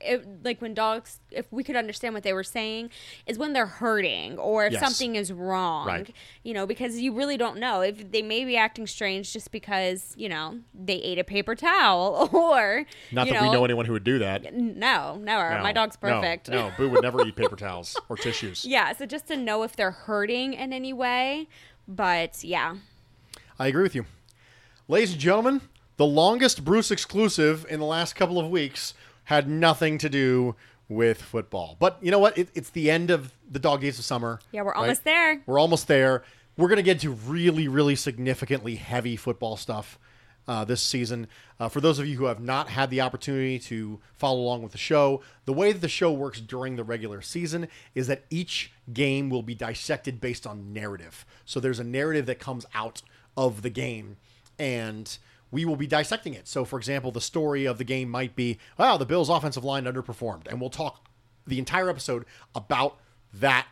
[0.00, 2.90] if, like when dogs, if we could understand what they were saying,
[3.26, 4.80] is when they're hurting or if Yes.
[4.82, 5.86] something is wrong.
[5.86, 6.14] Right.
[6.44, 10.14] You know, because you really don't know if they may be acting strange just because
[10.16, 14.04] you know they ate a paper towel or Not that we know anyone who would
[14.04, 14.54] do that.
[14.54, 15.56] No, never.
[15.56, 16.48] No, My dog's no, perfect.
[16.48, 18.64] No, Boo would never eat paper towels or tissues.
[18.64, 21.48] yeah, so just to know if they're hurting in any way,
[21.88, 22.76] but yeah.
[23.58, 24.06] I agree with you.
[24.86, 25.60] Ladies and gentlemen,
[25.96, 28.94] the longest Bruce exclusive in the last couple of weeks
[29.28, 30.56] had nothing to do
[30.88, 31.76] with football.
[31.78, 32.38] But you know what?
[32.38, 34.40] It, it's the end of the dog days of summer.
[34.52, 34.78] Yeah, we're right?
[34.78, 35.42] almost there.
[35.44, 36.22] We're almost there.
[36.56, 39.98] We're going to get to really, really significantly heavy football stuff
[40.48, 41.26] uh, this season.
[41.60, 44.72] Uh, for those of you who have not had the opportunity to follow along with
[44.72, 48.72] the show, the way that the show works during the regular season is that each
[48.94, 51.26] game will be dissected based on narrative.
[51.44, 53.02] So there's a narrative that comes out
[53.36, 54.16] of the game,
[54.58, 55.18] and
[55.50, 56.46] we will be dissecting it.
[56.46, 59.84] So, for example, the story of the game might be, wow, the Bills' offensive line
[59.84, 61.08] underperformed, and we'll talk
[61.46, 62.24] the entire episode
[62.54, 62.98] about
[63.34, 63.66] that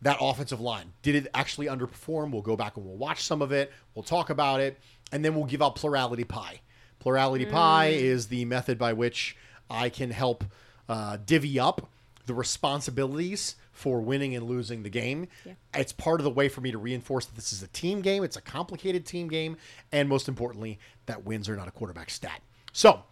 [0.00, 0.92] that offensive line.
[1.02, 2.30] Did it actually underperform?
[2.30, 3.72] We'll go back and we'll watch some of it.
[3.94, 4.78] We'll talk about it,
[5.10, 6.60] and then we'll give out plurality pie.
[7.00, 9.36] Plurality pie is the method by which
[9.70, 10.44] I can help
[10.88, 11.88] uh, divvy up
[12.26, 15.28] the responsibilities for winning and losing the game.
[15.72, 18.24] It's part of the way for me to reinforce that this is a team game.
[18.24, 19.56] It's a complicated team game,
[19.92, 22.42] and most importantly, that wins are not a quarterback stat.
[22.72, 23.04] So,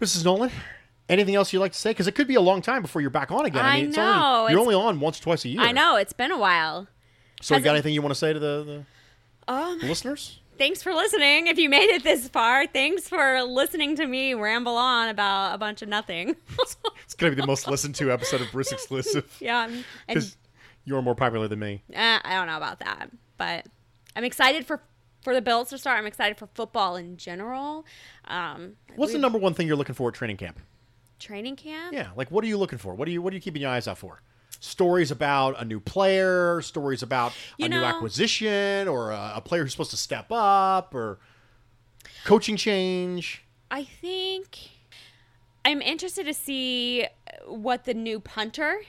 [0.00, 0.24] Mrs.
[0.24, 0.50] Nolan,
[1.10, 1.90] anything else you'd like to say?
[1.90, 3.62] Because it could be a long time before you're back on again.
[3.64, 5.60] I mean, know, Only, you're only on once or twice a year.
[5.60, 6.88] I know it's been a while.
[7.42, 8.64] So, you got it- anything you want to say to the,
[9.46, 10.39] the Um, listeners?
[10.60, 11.46] Thanks for listening.
[11.46, 15.58] If you made it this far, thanks for listening to me ramble on about a
[15.58, 16.36] bunch of nothing.
[17.04, 19.68] It's going to be the most listened to episode of Bruce exclusive yeah,
[20.06, 20.36] because
[20.84, 21.82] you're more popular than me.
[21.92, 23.66] uh, I don't know about that, but
[24.14, 24.80] I'm excited for
[25.22, 25.98] for the Bills to start.
[25.98, 27.84] I'm excited for football in general.
[28.26, 30.60] Um, What's the number one thing you're looking for at training camp?
[31.18, 31.92] training camp?
[31.94, 32.94] Yeah, like what are you looking for?
[32.94, 34.20] What are you What are you keeping your eyes out for?
[34.60, 39.62] Stories about a new player, stories about You a new acquisition, or a, a player
[39.62, 41.18] who's supposed to step up, or
[42.24, 43.42] coaching change.
[43.70, 44.58] I think
[45.64, 47.06] I'm interested to see
[47.46, 48.82] what the new punter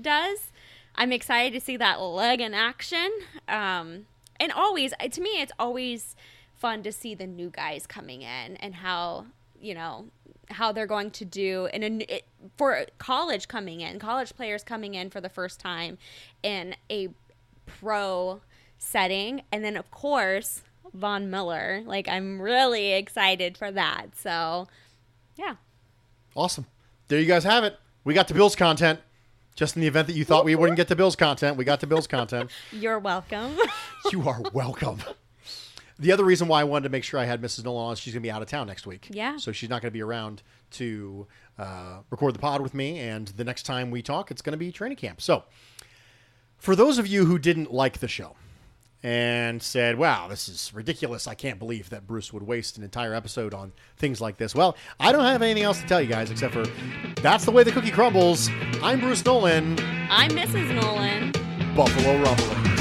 [0.00, 0.52] does.
[0.94, 3.10] I'm excited to see that leg in action.
[3.48, 4.06] Um,
[4.38, 6.14] and always, to me, it's always
[6.54, 9.26] fun to see the new guys coming in and how
[9.60, 10.06] you know
[10.50, 12.24] how they're going to do in a n- it,
[12.56, 15.98] for college coming in, college players coming in for the first time
[16.42, 17.08] in a
[17.66, 18.40] pro
[18.78, 21.82] setting, and then of course Von Miller.
[21.84, 24.16] Like I'm really excited for that.
[24.16, 24.68] So,
[25.36, 25.56] yeah.
[26.34, 26.66] Awesome.
[27.08, 27.78] There you guys have it.
[28.04, 29.00] We got the Bills content.
[29.54, 31.78] Just in the event that you thought we wouldn't get the Bills content, we got
[31.78, 32.50] the Bills content.
[32.72, 33.56] You're welcome.
[34.12, 34.98] You are welcome.
[35.98, 37.64] The other reason why I wanted to make sure I had Mrs.
[37.64, 39.08] Nolan on is she's going to be out of town next week.
[39.10, 39.36] Yeah.
[39.36, 40.42] So she's not going to be around
[40.72, 41.26] to
[41.58, 42.98] uh, record the pod with me.
[42.98, 45.20] And the next time we talk, it's going to be training camp.
[45.20, 45.44] So
[46.58, 48.34] for those of you who didn't like the show
[49.04, 51.28] and said, wow, this is ridiculous.
[51.28, 54.54] I can't believe that Bruce would waste an entire episode on things like this.
[54.54, 56.64] Well, I don't have anything else to tell you guys except for
[57.20, 58.48] that's the way the cookie crumbles.
[58.82, 59.78] I'm Bruce Nolan,
[60.10, 60.74] I'm Mrs.
[60.74, 61.32] Nolan.
[61.74, 62.73] Buffalo Rumbling.